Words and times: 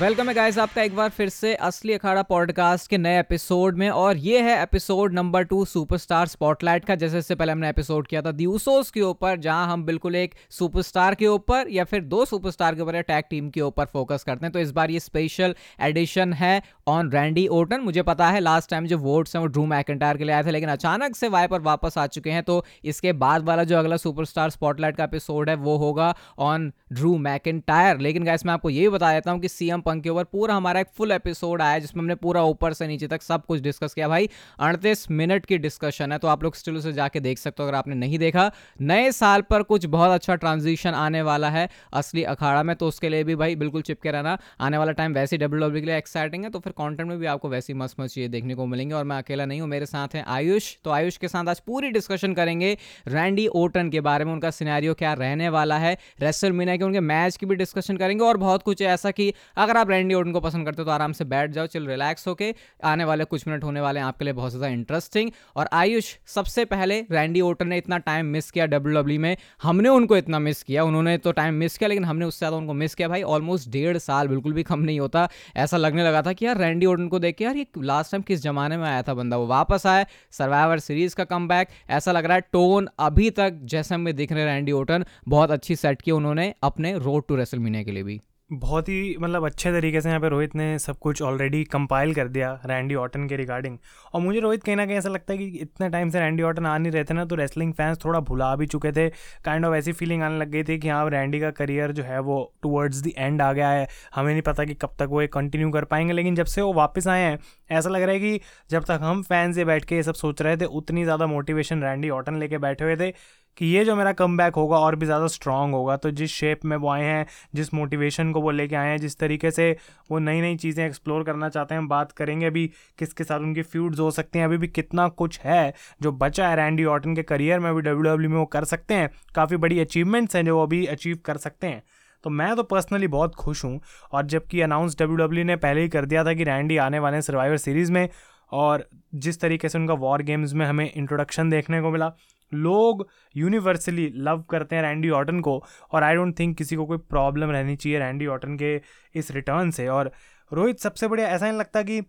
Welcome 0.00 0.28
है 0.28 0.32
guys 0.34 0.56
आपका 0.58 0.82
एक 0.82 0.94
बार 0.96 1.08
फिर 1.08 1.28
से 1.28 1.54
असली 1.56 1.92
अखाड़ा 1.92 2.22
पॉडकास्ट 2.22 2.88
के 2.90 2.98
नए 2.98 3.18
एपिसोड 3.20 3.76
में, 3.78 3.88
और 3.90 4.16
ये 4.16 4.40
है 4.42 4.62
episode 4.62 5.12
number 5.14 5.42
two 5.42 5.64
superstar 5.64 6.26
spotlight 6.26 6.84
का, 6.84 6.94
जैसे 6.94 7.18
इससे 7.18 7.34
पहले 7.34 7.52
हमने 7.52 7.68
एपिसोड 7.68 8.06
किया 8.06 8.22
था 8.22 8.30
द्यूसोस 8.30 8.90
के 8.90 9.00
ऊपर, 9.00 9.36
जहाँ 9.36 9.66
हम 9.68 9.84
बिल्कुल 9.84 10.16
एक 10.16 10.34
सुपरस्टार 10.50 11.14
के 11.14 11.26
ऊपर 11.26 11.70
या 11.70 11.84
फिर 11.84 12.02
दो 12.02 12.24
सुपरस्टार 12.24 12.74
के 12.74 12.82
ऊपर 12.82 12.94
या 12.94 13.00
टैग 13.02 13.24
टीम 13.30 13.48
के 13.50 13.60
ऊपर 13.60 13.84
फोकस 13.84 14.24
करते 14.26 14.46
हैं। 14.46 14.52
तो 14.52 14.58
इस 14.58 14.70
बार 14.70 14.90
ये 14.90 15.00
स्पेशल 15.00 15.54
एडिशन 15.80 16.32
है 16.32 16.62
ऑन 16.88 17.10
रैंडी 17.12 17.46
ओटन 17.50 17.80
मुझे 17.80 18.02
पता 18.02 18.28
है 18.28 18.40
लास्ट 18.40 18.70
टाइम 18.70 18.86
जो 18.86 18.98
वोट्स 18.98 19.36
हैं 19.36 19.40
वो 19.42 19.46
ड्रू 19.46 19.64
मैकेंटायर 19.66 20.16
के 20.16 20.24
लिए 20.24 20.34
आए 20.34 20.44
थे, 20.44 20.50
लेकिन 20.50 20.68
अचानक 20.68 21.16
से 21.16 21.28
वाइपर 21.28 21.60
वापस 21.62 21.98
आ 21.98 22.06
चुके 22.08 22.30
हैं 22.30 22.42
तो 22.42 22.64
इसके 22.84 23.12
बाद 23.14 23.44
वाला 23.44 23.64
जो 23.64 23.78
अगला 23.78 23.96
सुपरस्टार 23.96 24.50
स्पॉटलाइट 24.50 24.96
का 24.96 25.04
एपिसोड 25.04 25.50
है, 25.50 25.56
वो 25.56 25.76
होगा 25.76 26.14
ऑन 26.40 26.72
ड्रू 26.92 27.16
मैकेंटायर 27.20 27.98
लेकिन 27.98 28.24
गाइस 28.24 28.46
मैं 28.46 28.54
आपको 28.54 28.70
ये 28.70 28.80
भी 28.80 28.88
बता 28.88 29.12
देता 29.12 29.30
हूँ 29.30 29.40
कि 29.40 29.48
सीएम 29.48 29.84
पंक 29.86 30.02
के 30.02 30.10
ऊपर 30.10 30.24
पूरा 30.26 30.54
हमारा 30.54 30.80
एक 30.80 30.86
फुल 30.96 31.12
एपिसोड 31.12 31.62
आया 31.62 31.78
जिसमें 31.78 32.00
हमने 32.00 32.14
पूरा 32.16 32.42
ऊपर 32.44 32.72
से 32.72 32.86
नीचे 32.86 33.06
तक 33.08 33.22
सब 33.22 33.44
कुछ 33.46 33.60
डिस्कस 33.62 33.94
किया। 33.94 34.08
भाई, 34.08 34.28
अड़तीस 34.60 35.10
मिनट 35.12 35.46
की 35.46 35.58
डिस्कशन 35.58 36.12
है 36.12 36.18
तो 36.18 36.28
आप 36.28 36.42
लोग 36.42 36.54
स्टिल 36.56 36.76
उसे 36.76 36.92
जाके 36.92 37.20
देख 37.20 37.38
सकते 37.38 37.62
हो, 37.62 37.68
अगर 37.68 37.78
आपने 37.78 37.94
नहीं 37.96 38.18
देखा। 38.18 38.50
नए 38.82 39.10
साल 39.12 39.42
पर 39.42 39.62
कुछ 39.64 39.86
बहुत 39.86 40.10
अच्छा 40.10 40.34
ट्रांजिशन 40.36 40.94
आने 40.96 41.22
वाला 41.22 41.50
है 41.50 41.68
असली 41.94 42.22
अखाड़ा 42.26 42.62
में 42.62 42.74
तो 42.76 42.88
उसके 42.88 43.08
लिए 43.08 43.24
भी 43.24 43.34
भाई 43.36 43.56
बिल्कुल 43.56 43.82
चिपके 43.82 44.10
रहना। 44.10 44.36
आने 44.60 44.78
वाला 44.78 44.92
टाइम 44.94 45.14
वैसे 45.14 45.36
डब्ल्यू 45.38 45.70
के 45.70 45.80
लिए 45.80 45.96
एक्साइटिंग 45.96 46.44
है 46.44 46.50
तो 46.50 46.58
फिर 46.58 46.72
कंटेंट 46.74 47.08
में 47.08 47.18
भी 47.18 47.26
आपको 47.26 47.48
वैसी 47.48 47.74
मस्त 47.74 48.00
मस्त 48.00 48.14
चीज़ें 48.14 48.30
देखने 48.30 48.54
को 48.54 48.66
मिलेंगे। 48.66 48.94
और 48.94 49.04
मैं 49.04 49.18
अकेला 49.18 49.44
नहीं 49.46 49.60
हूँ, 49.60 49.68
मेरे 49.68 49.86
साथ 49.86 50.14
हैं 50.14 50.24
आयुष। 50.28 50.74
तो 50.84 50.90
आयुष 50.90 51.16
के 51.16 51.28
साथ 51.28 51.48
आज 51.48 51.60
पूरी 51.62 51.90
डिस्कशन 51.90 52.34
करेंगे 52.34 52.76
रैंडी 53.08 53.46
ओटन 53.56 53.90
के 53.90 54.00
बारे 54.00 54.24
में, 54.24 54.32
उनका 54.32 54.50
सिनेरियो 54.52 54.94
क्या 54.94 55.12
रहने 55.14 55.48
वाला 55.50 55.78
है 55.78 55.96
रेसल 56.20 56.52
मीना 56.52 56.76
के 56.76 56.84
उनके 56.84 57.00
मैच 57.02 57.36
की 57.36 57.46
भी 57.46 57.56
डिस्कशन 57.56 57.96
करेंगे, 57.96 58.24
और 58.24 58.36
बहुत 58.38 58.62
कुछ 58.62 58.82
ऐसा 58.84 59.10
कि 59.10 59.32
अगर 59.56 59.75
आप 59.76 59.90
रैंडी 59.90 60.14
ओटन 60.14 60.32
को 60.32 60.40
पसंद 60.40 60.66
करते 60.66 60.82
हो 60.82 60.86
तो 60.86 60.90
आराम 60.92 61.12
से 61.12 61.24
बैठ 61.26 61.50
जाओ 61.50 61.66
चिल 61.66 61.86
रिलैक्स 61.86 62.26
होके, 62.28 62.54
आने 62.84 63.04
वाले 63.04 63.24
कुछ 63.26 63.46
मिनट 63.48 63.64
होने 63.64 63.80
वाले 63.80 64.00
हैं, 64.00 64.06
आपके 64.06 64.24
लिए 64.24 64.34
बहुत 64.34 64.50
ज़्यादा 64.50 64.68
इंटरेस्टिंग 64.68 65.30
और 65.56 65.68
आयुष, 65.72 66.12
सबसे 66.26 66.64
पहले 66.66 67.00
रैंडी 67.10 67.40
ओटन 67.42 67.68
ने 67.68 67.78
इतना 67.78 67.98
टाइम 68.00 68.26
मिस 68.28 68.50
किया 68.50 68.66
डब्ल्यू 68.66 69.20
में। 69.20 69.36
हमने 69.62 69.88
उनको 69.88 70.16
इतना 70.16 70.38
मिस 70.38 70.62
किया, 70.62 70.84
उन्होंने 70.84 71.16
तो 71.18 71.32
टाइम 71.32 71.54
मिस 71.54 71.78
किया, 71.78 71.88
लेकिन 71.88 72.04
हमने 72.04 72.24
उससे 72.24 72.38
ज़्यादा 72.38 72.56
उनको 72.56 72.74
मिस 72.74 72.94
किया। 72.94 73.08
भाई 73.08 73.22
ऑलमोस्ट 73.24 73.68
डेढ़ 73.70 73.98
साल 73.98 74.28
बिल्कुल 74.28 74.52
भी 74.52 74.62
कम 74.62 74.80
नहीं 74.80 75.00
होता। 75.00 75.28
ऐसा 75.56 75.76
लगने 75.76 76.04
लगा 76.04 76.22
था 76.22 76.32
कि 76.32 76.46
यार, 76.46 76.58
रैंडी 76.58 76.86
ओटन 76.86 77.08
को 77.08 77.18
देख 77.18 77.36
के 77.36 77.44
यार, 77.44 77.56
ये 77.56 77.66
लास्ट 77.78 78.12
टाइम 78.12 78.22
किस 78.22 78.42
जमाने 78.42 78.76
में 78.76 78.84
आया 78.84 79.02
था 79.02 79.14
बंदा? 79.14 79.36
वो 79.36 79.46
वापस 79.46 79.86
आया 79.86 80.06
सर्वाइवर 80.32 80.78
सीरीज़ 80.80 81.16
का 81.16 81.24
कम 81.26 81.48
ऐसा 81.90 82.12
लग 82.12 82.24
रहा 82.24 82.34
है 82.34 82.40
टोन 82.52 82.88
अभी 83.00 83.30
तक, 83.32 83.58
जैसे 83.64 83.94
हमें 83.94 84.14
दिख 84.16 84.32
रहे 84.32 84.44
रैंडी 84.44 84.72
ओटन 84.74 85.04
बहुत 85.28 85.50
अच्छी 85.50 85.76
सेट 85.76 86.02
की 86.02 86.10
उन्होंने 86.12 86.52
अपने 86.62 86.96
रोड 86.98 87.26
टू 87.28 87.36
रेसल 87.36 87.58
के 87.76 87.92
लिए 87.92 88.02
भी। 88.02 88.20
बहुत 88.50 88.88
ही 88.88 89.16
मतलब 89.20 89.44
अच्छे 89.46 89.70
तरीके 89.72 90.00
से 90.00 90.08
यहाँ 90.08 90.20
पे 90.20 90.28
रोहित 90.28 90.54
ने 90.56 90.78
सब 90.78 90.98
कुछ 90.98 91.20
ऑलरेडी 91.22 91.62
कंपाइल 91.64 92.12
कर 92.14 92.28
दिया 92.28 92.50
रैंडी 92.66 92.94
ऑटन 92.94 93.26
के 93.28 93.36
रिगार्डिंग। 93.36 93.78
और 94.14 94.20
मुझे 94.20 94.40
रोहित 94.40 94.62
कहीं 94.64 94.76
ना 94.76 94.84
कहीं 94.86 94.96
ऐसा 94.96 95.08
लगता 95.08 95.32
है 95.32 95.38
कि 95.38 95.46
इतने 95.60 95.88
टाइम 95.90 96.10
से 96.10 96.20
रैंडी 96.20 96.42
ऑटन 96.42 96.66
आ 96.66 96.76
नहीं 96.78 96.92
रहे 96.92 97.04
थे 97.04 97.14
ना 97.14 97.24
तो 97.24 97.34
रेसलिंग 97.34 97.72
फैंस 97.74 97.98
थोड़ा 98.04 98.20
भुला 98.20 98.54
भी 98.56 98.66
चुके 98.66 98.92
थे। 98.92 99.08
काइंड 99.44 99.64
ऑफ़ 99.64 99.74
ऐसी 99.74 99.92
फीलिंग 99.92 100.22
आने 100.22 100.38
लग 100.38 100.50
गई 100.50 100.62
थी 100.64 100.78
कि 100.78 100.88
हाँ 100.88 101.08
रैंडी 101.10 101.40
का 101.40 101.50
करियर 101.50 101.92
जो 101.92 102.02
है 102.02 102.20
वो 102.20 102.38
टूवर्ड्स 102.62 102.96
दी 102.96 103.14
एंड 103.18 103.42
आ 103.42 103.52
गया 103.52 103.70
है। 103.70 103.86
हमें 104.14 104.32
नहीं 104.32 104.42
पता 104.42 104.64
कि 104.64 104.74
कब 104.74 104.94
तक 104.98 105.08
वो 105.10 105.26
कंटिन्यू 105.32 105.70
कर 105.70 105.84
पाएँगे, 105.84 106.12
लेकिन 106.12 106.34
जब 106.34 106.46
से 106.46 106.62
वो 106.62 106.72
वापस 106.74 107.08
आए 107.08 107.22
हैं, 107.22 107.38
ऐसा 107.70 107.90
लग 107.90 108.02
रहा 108.02 108.12
है 108.12 108.20
कि 108.20 108.40
जब 108.70 108.84
तक 108.84 108.98
हम 109.02 109.22
फैंस 109.22 109.58
ये 109.58 109.64
बैठ 109.64 109.84
के 109.84 109.96
ये 109.96 110.02
सब 110.02 110.14
सोच 110.14 110.42
रहे 110.42 110.56
थे, 110.56 110.64
उतनी 110.66 111.04
ज़्यादा 111.04 111.26
मोटिवेशन 111.26 111.82
रैंडी 111.82 112.10
ऑटन 112.10 112.36
लेके 112.36 112.58
बैठे 112.58 112.84
हुए 112.84 112.96
थे। 112.96 113.12
कि 113.56 113.66
ये 113.66 113.84
जो 113.84 113.96
मेरा 113.96 114.12
कम 114.12 114.40
होगा 114.56 114.78
और 114.78 114.96
भी 114.96 115.06
ज़्यादा 115.06 115.26
स्ट्रांग 115.26 115.74
होगा 115.74 115.96
तो 115.96 116.10
जिस 116.10 116.30
शेप 116.30 116.64
में 116.64 116.76
वो 116.76 116.90
आए 116.90 117.04
हैं, 117.04 117.26
जिस 117.54 117.72
मोटिवेशन 117.74 118.32
को 118.32 118.40
वो 118.40 118.50
लेके 118.50 118.76
आए 118.76 118.88
हैं, 118.88 118.98
जिस 118.98 119.18
तरीके 119.18 119.50
से 119.50 119.76
वो 120.10 120.18
नई 120.18 120.40
नई 120.40 120.56
चीज़ें 120.56 120.84
एक्सप्लोर 120.86 121.24
करना 121.24 121.48
चाहते 121.48 121.74
हैं 121.74 121.86
बात 121.88 122.12
करेंगे 122.12 122.46
अभी 122.46 122.66
किसके 122.98 123.24
साथ 123.24 123.40
उनके 123.40 123.62
फ्यूड्स 123.62 124.00
हो 124.00 124.10
सकते 124.10 124.38
हैं, 124.38 124.46
अभी 124.46 124.58
भी 124.58 124.68
कितना 124.68 125.08
कुछ 125.10 125.40
है 125.40 125.74
जो 126.02 126.12
बचा 126.14 126.48
है 126.48 126.56
रैंडी 126.56 126.84
ऑटन 126.86 127.14
के 127.14 127.22
करियर 127.22 127.60
में, 127.60 127.70
अभी 127.70 127.80
डब्ल्यू 127.82 128.30
में 128.30 128.36
वो 128.38 128.44
कर 128.46 128.64
सकते 128.64 128.94
हैं, 128.94 129.10
काफ़ी 129.34 129.56
बड़ी 129.56 129.80
अचीवमेंट्स 129.80 130.36
हैं 130.36 130.44
जो 130.46 130.56
वो 130.56 130.62
अभी 130.62 130.84
अचीव 130.86 131.18
कर 131.24 131.36
सकते 131.36 131.66
हैं। 131.66 131.82
तो 132.24 132.30
मैं 132.30 132.54
तो 132.56 132.62
पर्सनली 132.62 133.06
बहुत 133.08 133.34
खुश 133.34 133.64
हूँ 133.64 133.80
और 134.12 134.26
जबकि 134.26 134.60
अनाउंस 134.60 134.96
डब्ल्यू 134.98 135.44
ने 135.44 135.56
पहले 135.56 135.82
ही 135.82 135.88
कर 135.88 136.04
दिया 136.04 136.24
था 136.24 136.32
कि 136.34 136.44
रैंडी 136.44 136.76
आने 136.76 136.98
वाले 136.98 137.22
सर्वाइवर 137.22 137.56
सीरीज़ 137.56 137.92
में 137.92 138.08
और 138.52 138.88
जिस 139.14 139.40
तरीके 139.40 139.68
से 139.68 139.78
उनका 139.78 139.94
वॉर 139.94 140.22
गेम्स 140.22 140.52
में 140.52 140.66
हमें 140.66 140.90
इंट्रोडक्शन 140.92 141.50
देखने 141.50 141.80
को 141.80 141.90
मिला 141.90 142.12
लोग 142.52 143.06
यूनिवर्सली 143.36 144.12
लव 144.16 144.42
करते 144.42 144.76
हैं 144.76 144.82
रैंडी 144.82 145.10
ऑटन 145.10 145.40
को, 145.40 145.64
और 145.92 146.02
आई 146.02 146.14
डोंट 146.14 146.38
थिंक 146.38 146.56
किसी 146.58 146.76
को 146.76 146.86
कोई 146.86 146.98
प्रॉब्लम 146.98 147.50
रहनी 147.50 147.76
चाहिए 147.76 147.98
रैंडी 147.98 148.26
ऑटन 148.26 148.56
के 148.56 148.74
इस 149.14 149.30
रिटर्न 149.30 149.70
से। 149.70 149.88
और 149.88 150.12
रोहित, 150.52 150.78
सबसे 150.78 151.08
बढ़िया 151.08 151.28
ऐसा 151.28 151.46
नहीं 151.46 151.58
लगता 151.58 151.82
कि 151.82 152.02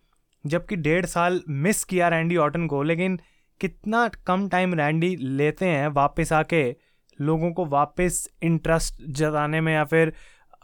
जबकि 0.46 0.76
डेढ़ 0.76 1.06
साल 1.06 1.42
मिस 1.50 1.84
किया 1.84 2.08
रैंडी 2.08 2.38
ऑटन 2.38 2.68
को, 2.68 2.84
लेकिन 2.84 3.20
कितना 3.60 4.08
कम 4.08 4.48
टाइम 4.50 4.74
रैंडी 4.74 5.16
लेते 5.16 5.66
हैं 5.66 5.88
वापस 5.88 6.34
आके 6.34 6.76
लोगों 7.20 7.52
को 7.52 7.66
वापस 7.66 8.28
इंटरेस्ट 8.44 9.02
जताने 9.10 9.62
में 9.62 9.74
या 9.74 9.84
फिर 9.84 10.14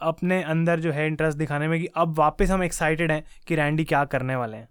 अपने 0.00 0.42
अंदर 0.42 0.80
जो 0.80 0.92
है 0.92 1.06
इंटरेस्ट 1.06 1.38
दिखाने 1.38 1.68
में 1.68 1.80
कि 1.80 1.86
अब 1.96 2.18
वापस 2.18 2.50
हम 2.50 2.62
एक्साइटेड 2.62 3.12
हैं 3.12 3.24
कि 3.46 3.56
रैंडी 3.56 3.84
क्या 3.84 4.04
करने 4.04 4.36
वाले 4.36 4.56
हैं। 4.56 4.68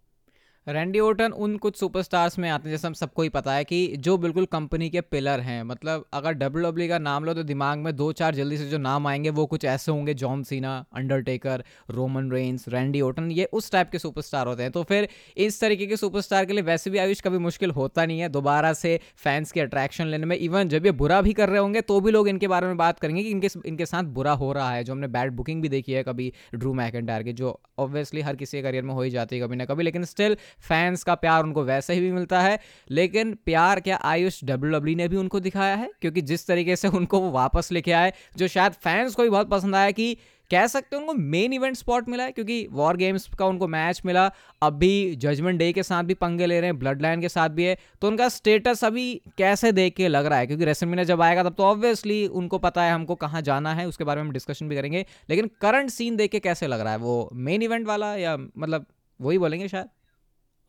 रैंडी 0.68 1.00
ओटन 1.00 1.32
उन 1.34 1.56
कुछ 1.58 1.76
सुपरस्टार्स 1.76 2.38
में 2.40 2.50
आते 2.50 2.70
हैं, 2.70 2.72
जैसे 2.72 2.88
हम 2.88 2.94
सबको 2.94 3.22
ही 3.22 3.30
पता 3.30 3.54
है 3.54 3.64
कि 3.64 3.96
जो 3.98 4.18
बिल्कुल 4.18 4.46
कंपनी 4.46 4.90
के 4.90 5.02
पिलर 5.02 5.40
हैं। 5.40 5.64
मतलब 5.64 6.06
अगर 6.14 6.34
डब्ल्यू 6.34 6.64
डब्ल्यू 6.64 6.88
का 6.90 6.98
नाम 7.00 7.26
लो 7.26 7.34
तो 7.34 7.44
दिमाग 7.44 7.80
में 7.80 7.96
दो 7.96 8.12
चार 8.12 8.36
जल्दी 8.36 8.58
से 8.58 8.66
जो 8.66 8.78
नाम 8.78 9.08
आएँगे, 9.08 9.30
वो 9.30 9.46
कुछ 9.46 9.66
ऐसे 9.66 9.92
होंगे, 9.92 10.14
John 10.14 10.44
Cena, 10.44 10.86
Undertaker, 10.96 11.64
Roman 11.90 12.32
Reigns, 12.32 12.66
Randy 12.68 13.02
Orton, 13.02 13.30
ये 13.32 13.46
उस 13.54 13.72
टाइप 13.72 13.90
के 13.90 14.00
सुपरस्टार 14.00 14.48
होते 14.48 14.64
हैं। 14.64 14.72
तो 14.72 14.84
फिर 14.84 15.08
इस 15.38 15.60
तरीके 15.62 15.86
के 15.86 15.98
सुपरस्टार 15.98 16.46
के 16.46 16.54
लिए 16.54 16.64
वैसे 16.64 16.90
भी 16.90 16.98
आयुष 16.98 17.22
कभी 17.22 17.38
मुश्किल 17.38 17.72
होता 17.72 18.06
नहीं 18.06 18.20
है, 18.20 18.30
दोबारा 18.30 18.74
से 18.74 19.00
फैंस 19.16 19.52
की 19.52 19.60
अट्रैक्शन 19.60 20.08
लेने 20.08 20.26
में। 20.26 20.36
इवन 20.38 20.70
जब 20.70 20.86
ये 20.86 20.92
बुरा 20.94 21.22
भी 21.22 21.34
कर 21.34 21.50
रहे 21.50 21.60
होंगे 21.60 21.82
तो 21.82 22.00
भी 22.02 22.12
लोग 22.12 22.28
इनके 22.28 22.48
बारे 22.48 22.68
में 22.68 22.78
बात 22.78 23.00
करेंगे 23.00 23.24
कि 23.24 23.30
इनके 23.30 23.50
इनके 23.66 23.86
साथ 23.86 24.04
बुरा 24.14 24.32
हो 24.34 24.52
रहा 24.54 24.72
है। 24.72 24.84
जो 24.84 24.94
हमने 24.94 25.08
बैड 25.10 25.32
बुकिंग 25.34 25.62
भी 25.62 25.70
देखी 25.70 25.92
है 25.92 26.04
कभी 26.04 26.32
ड्रू 26.56 26.74
मैकेंटायर 26.74 27.24
की, 27.24 27.34
जो 27.34 27.60
ऑब्वियसली 27.80 28.22
हर 28.22 28.36
किसी 28.36 28.58
के 28.58 28.64
करियर 28.64 28.84
में 28.84 28.94
हो 28.94 29.02
ही 29.02 29.10
जाती 29.10 29.36
है 29.36 29.42
कभी 29.42 29.56
ना 29.56 29.66
कभी, 29.66 29.84
लेकिन 29.84 30.04
स्टिल 30.06 30.38
फैंस 30.60 31.04
का 31.04 31.16
प्यार 31.16 31.44
उनको 31.44 31.64
वैसे 31.64 31.94
ही 31.94 32.02
भी 32.02 32.12
मिलता 32.12 32.42
है, 32.42 32.60
लेकिन 32.92 33.34
प्यार 33.46 33.80
क्या 33.80 33.96
आयुष 33.96 34.44
डब्ल्यू 34.44 34.96
ने 34.96 35.08
भी 35.08 35.18
उनको 35.18 35.40
दिखाया 35.40 35.76
है? 35.76 35.90
क्योंकि 36.02 36.22
जिस 36.24 36.48
तरीके 36.48 36.76
से 36.76 36.88
उनको 36.88 37.20
वो 37.20 37.32
वापस 37.32 37.72
लेके 37.72 37.92
आए, 37.92 38.14
जो 38.38 38.48
शायद 38.48 38.74
फैंस 38.74 39.16
को 39.16 39.24
भी 39.24 39.30
बहुत 39.30 39.50
पसंद 39.50 39.76
आया 39.76 39.92
कि 39.92 40.16
कह 40.52 40.66
सकते 40.68 40.96
हैं 40.96 41.02
उनको 41.04 41.14
मेन 41.14 41.54
इवेंट 41.54 41.76
स्पॉट 41.76 42.10
मिला 42.10 42.24
है, 42.24 42.32
क्योंकि 42.32 42.68
वॉर 42.72 42.98
गेम्स 42.98 43.28
का 43.30 43.46
उनको 43.46 43.68
मैच 43.68 44.02
मिला। 44.06 44.26
अभी 44.62 45.16
जजमेंट 45.16 45.60
डे 45.60 45.72
के 45.74 45.84
साथ 45.84 46.04
भी 46.04 46.14
पंगे 46.14 46.46
ले 46.46 46.60
रहे 46.60 46.70
हैं 46.70 46.78
ब्लड 46.80 47.02
लाइन 47.02 47.22
के 47.22 47.30
साथ 47.30 47.50
भी 47.50 47.64
है 47.64 47.78
तो 48.02 48.08
उनका 48.08 48.28
स्टेटस 48.30 48.84
अभी 48.84 49.14
कैसे 49.38 49.72
देख 49.72 49.96
के 49.96 50.08
लग 50.08 50.26
रहा 50.26 50.40
है? 50.40 50.48
क्योंकि 50.48 50.66
रेसलमीना 50.66 51.04
जब 51.04 51.22
आएगा, 51.22 51.44
तब 51.44 51.54
तो 51.54 51.64
ऑब्वियसली 51.64 52.26
उनको 52.28 52.58
पता 52.60 52.84
है, 52.84 52.94
हमको 52.94 53.16
कहाँ 53.16 53.42
जाना 53.42 53.74
है, 53.74 53.88
उसके 53.88 54.04
बारे 54.04 54.22
में 54.22 54.28
हम 54.28 54.34
डिस्कशन 54.34 54.70
भी 54.70 54.76
करेंगे। 54.76 55.06
लेकिन 55.30 55.50
करंट 55.62 55.90
सीन 55.90 56.16
देख 56.16 56.32
के 56.32 56.40
कैसे 56.40 56.68
लग 56.68 56.82
रहा 56.82 56.92
है? 56.92 57.00
वो 57.00 57.30
मेन 57.34 57.62
इवेंट 57.62 57.88
वाला 57.88 58.16
या 58.16 58.38
मतलब 58.38 58.86
वही 59.20 59.38
बोलेंगे 59.38 59.68
शायद? 59.68 59.88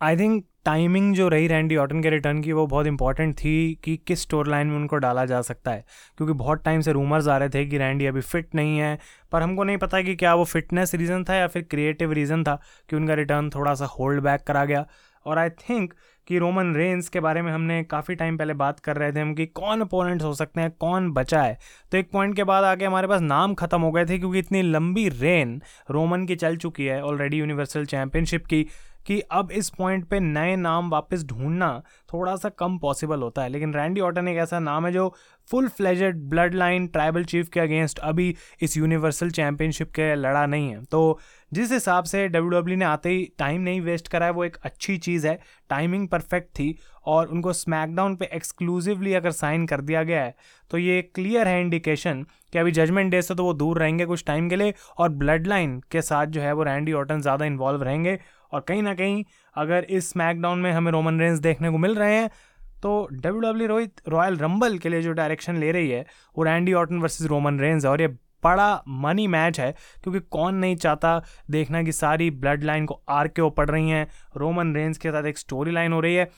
आई 0.01 0.17
थिंक 0.17 0.45
टाइमिंग 0.65 1.15
जो 1.15 1.29
रही 1.29 1.47
रैंडी 1.49 1.77
ऑटन 1.77 2.03
के 2.03 2.11
रिटर्न 2.11 2.41
की, 2.43 2.53
वो 2.53 2.67
बहुत 2.67 2.87
इंपॉर्टेंट 2.87 3.35
थी 3.35 3.79
कि 3.85 3.97
किस 4.07 4.23
स्टोर 4.23 4.47
लाइन 4.47 4.67
में 4.67 4.77
उनको 4.77 4.97
डाला 4.97 5.25
जा 5.25 5.41
सकता 5.43 5.71
है। 5.71 5.85
क्योंकि 6.17 6.35
बहुत 6.35 6.65
टाइम 6.65 6.81
से 6.81 6.93
रूमर्स 6.93 7.29
आ 7.29 7.37
रहे 7.37 7.49
थे 7.49 7.65
कि 7.67 7.79
रैंडी 7.79 8.07
अभी 8.07 8.21
फिट 8.21 8.55
नहीं 8.55 8.79
है, 8.79 8.99
पर 9.33 9.43
हमको 9.43 9.65
नहीं 9.65 9.77
पता 9.77 10.01
कि 10.03 10.15
क्या 10.17 10.35
वो 10.35 10.45
फिटनेस 10.45 10.95
रीज़न 10.95 11.25
था 11.25 11.35
या 11.35 11.47
फिर 11.47 11.63
क्रिएटिव 11.63 12.13
रीज़न 12.13 12.45
था 12.45 12.61
कि 12.91 12.97
उनका 12.97 13.15
रिटर्न 13.15 13.51
थोड़ा 13.51 13.75
सा 13.75 13.87
होल्ड 13.99 14.23
बैक 14.23 14.43
करा 14.47 14.65
गया। 14.65 14.87
और 15.27 15.39
आई 15.39 15.51
थिंक 15.51 15.93
कि 16.29 16.39
रोमन 16.39 16.75
रेंस 16.75 17.09
के 17.09 17.21
बारे 17.21 17.43
में 17.43 17.53
हमने 17.53 17.83
काफ़ी 17.85 18.15
टाइम 18.15 18.37
पहले 18.37 18.55
बात 18.55 18.81
कर 18.81 18.97
रहे 18.97 19.13
थे 19.13 19.21
हम 19.21 19.35
कि 19.35 19.47
कौन 19.47 19.81
अपोनेंट्स 19.81 20.25
हो 20.25 20.33
सकते 20.35 20.61
हैं, 20.61 20.71
कौन 20.71 21.11
बचा 21.13 21.43
है। 21.43 21.59
तो 21.93 21.99
एक 21.99 22.11
पॉइंट 22.11 22.35
के 22.37 22.45
बाद 22.45 22.65
आके 22.65 22.85
हमारे 22.85 23.09
पास 23.09 23.21
नाम 23.21 23.55
ख़त्म 23.55 23.81
हो 23.81 23.91
गए 23.93 24.05
थे 24.05 24.19
क्योंकि 24.19 24.39
इतनी 24.39 24.63
लंबी 24.63 25.09
रेन 25.09 25.61
रोमन 25.91 26.27
की 26.27 26.37
चल 26.37 26.57
चुकी 26.57 26.85
है 26.85 27.03
ऑलरेडी 27.03 27.37
यूनिवर्सल 27.37 27.85
चैंपियनशिप 27.85 28.47
की। 28.47 28.67
कि 29.07 29.21
अब 29.21 29.51
इस 29.51 29.71
पॉइंट 29.71 30.09
पे 30.09 30.21
नए 30.21 30.57
नाम 30.57 30.91
वापस 30.91 31.25
ढूंढना 31.25 31.83
थोड़ा 32.13 32.37
सा 32.37 32.49
कम 32.49 32.79
पॉसिबल 32.79 33.23
होता 33.23 33.43
है। 33.43 33.49
लेकिन 33.49 33.75
रैंडी 33.75 34.01
ऑटन 34.01 34.29
एक 34.29 34.39
ऐसा 34.39 34.59
नाम 34.59 34.87
है 34.87 34.93
जो 34.93 35.15
full 35.49 35.69
fledged 35.69 36.17
bloodline 36.55 36.87
tribal 36.89 37.25
chief 37.25 37.49
के 37.49 37.61
अगेंस्ट 37.61 37.99
अभी 38.01 38.35
इस 38.63 38.77
यूनिवर्सल 38.77 39.31
चैंपियनशिप 39.31 39.91
के 39.91 40.15
लड़ा 40.15 40.45
नहीं 40.47 40.71
है। 40.71 40.83
तो 40.85 41.19
जिस 41.53 41.73
हिसाब 41.73 42.05
से 42.05 42.27
डब्ल्यू 42.29 42.51
डब्ल्यू 42.51 42.77
ने 42.77 42.85
आते 42.85 43.09
ही 43.09 43.29
टाइम 43.39 43.61
नहीं 43.61 43.81
वेस्ट 43.81 44.09
करा 44.09 44.27
है, 44.27 44.33
वो 44.33 44.45
एक 44.45 44.57
अच्छी 44.65 44.97
चीज़ 44.99 45.27
है। 45.27 45.39
टाइमिंग 45.71 46.09
परफेक्ट 46.09 46.49
थी 46.51 46.77
और 47.07 47.27
उनको 47.29 47.53
स्मैकडाउन 47.53 48.15
पे 48.17 48.29
एक्सक्लूसिवली 48.35 49.13
अगर 49.15 49.31
साइन 49.33 49.67
कर 49.67 49.81
दिया 49.81 50.03
गया 50.03 50.23
है 50.23 50.35
तो 50.71 50.79
ये 50.79 51.01
क्लियर 51.15 51.49
है 51.49 51.61
इंडिकेशन 51.61 52.25
कि 52.53 52.59
अभी 52.59 52.73
जजमेंट 52.73 53.11
डे 53.11 53.21
से 53.23 53.35
तो 53.35 53.45
वो 53.45 53.53
दूर 53.55 53.79
रहेंगे 53.79 54.07
कुछ 54.07 54.25
टाइम 54.27 54.49
के 54.49 54.57
लिए 54.57 54.75
और 54.99 55.09
ब्लड 55.11 55.47
लाइन 55.47 55.81
के 55.93 56.03
साथ 56.03 56.27
जो 56.27 56.41
है 56.41 56.53
वो 56.53 56.63
रैंडी 56.63 56.93
ऑटन 56.93 57.21
ज़्यादा 57.21 57.45
इन्वॉल्व 57.45 57.83
रहेंगे। 57.83 58.19
और 58.53 58.61
कहीं 58.61 58.83
ना 58.83 58.95
कहीं 58.95 59.25
अगर 59.57 59.87
इस 59.91 60.11
स्मैकडाउन 60.11 60.59
में 60.59 60.71
हमें 60.73 60.91
रोमन 60.93 61.21
रेंज 61.21 61.39
देखने 61.41 61.71
को 61.71 61.79
मिल 61.79 61.95
रहे 61.95 62.17
हैं 62.17 62.29
तो 62.85 62.91
डब्ल्यू 63.13 63.41
डब्ल्यू 63.41 63.67
रोहित 63.69 64.01
रॉयल 64.09 64.37
रंबल 64.39 64.79
के 64.79 64.89
लिए 64.89 65.03
जो 65.03 65.13
डायरेक्शन 65.13 65.57
ले 65.57 65.71
रही 65.73 65.91
है, 65.91 66.05
वो 66.37 66.45
Randy 66.45 66.73
Orton 66.75 66.99
versus 66.99 67.27
Roman 67.29 67.61
Reigns 67.61 67.85
है। 67.85 67.91
और 67.91 68.01
ये 68.01 68.09
बड़ा 68.45 68.83
मनी 68.89 69.27
मैच 69.27 69.61
है, 69.61 69.71
क्योंकि 70.03 70.21
कौन 70.31 70.55
नहीं 70.55 70.77
चाहता 70.77 71.23
देखना 71.51 71.83
कि 71.83 71.93
सारी 71.93 72.31
ब्लड 72.33 72.65
लाइन 72.65 72.87
को 72.87 73.01
आर 73.11 73.29
के 73.29 73.43
ओ 73.43 73.49
पड़ 73.51 73.69
रही 73.71 73.91
हैं 73.91 74.07
रोमन 74.37 74.75
रेंज 74.75 74.99
के 74.99 75.11
साथ 75.11 75.27
एक 75.27 75.39
स्टोरी 75.39 75.73
लाइन 75.73 75.93
हो 75.93 76.01
रही 76.01 76.15
है। 76.15 76.29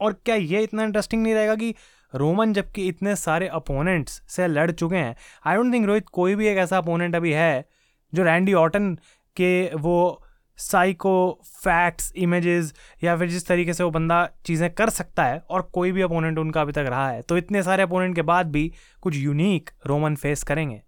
और 0.00 0.12
क्या 0.24 0.34
ये 0.34 0.62
इतना 0.62 0.84
इंटरेस्टिंग 0.84 1.22
नहीं 1.22 1.34
रहेगा 1.34 1.54
कि 1.54 1.74
रोमन 2.14 2.52
जबकि 2.52 2.86
इतने 2.88 3.14
सारे 3.16 3.46
अपोनेंट्स 3.54 4.20
से 4.28 4.46
लड़ 4.48 4.70
चुके 4.70 4.96
हैं 4.96 5.14
आई 5.46 5.56
डोंट 5.56 5.72
थिंक 5.74 5.86
रोहित 5.86 6.08
कोई 6.12 6.34
भी 6.34 6.46
एक 6.46 6.58
ऐसा 6.58 6.78
अपोनेंट 6.78 7.16
अभी 7.16 7.32
है, 7.32 7.64
जो 8.12 8.22
रैंडी 8.22 8.54
ऑटन 8.56 8.94
के 9.36 9.70
वो 9.76 10.22
साइको 10.58 11.40
फैक्ट्स 11.64 12.12
इमेजेस 12.16 12.72
या 13.04 13.16
फिर 13.16 13.28
जिस 13.28 13.46
तरीके 13.46 13.74
से 13.74 13.84
वो 13.84 13.90
बंदा 13.90 14.28
चीज़ें 14.44 14.70
कर 14.74 14.90
सकता 14.90 15.24
है 15.24 15.42
और 15.50 15.62
कोई 15.62 15.92
भी 15.92 16.02
अपोनेंट 16.02 16.38
उनका 16.38 16.60
अभी 16.60 16.72
तक 16.72 16.86
रहा 16.88 17.08
है 17.10 17.22
तो 17.22 17.36
इतने 17.36 17.62
सारे 17.62 17.82
अपोनेंट 17.82 18.14
के 18.16 18.22
बाद 18.22 18.50
भी 18.52 18.72
कुछ 19.02 19.16
यूनिक 19.16 19.70
रोमन 19.86 20.14
फेस 20.14 20.42
करेंगे। 20.42 20.82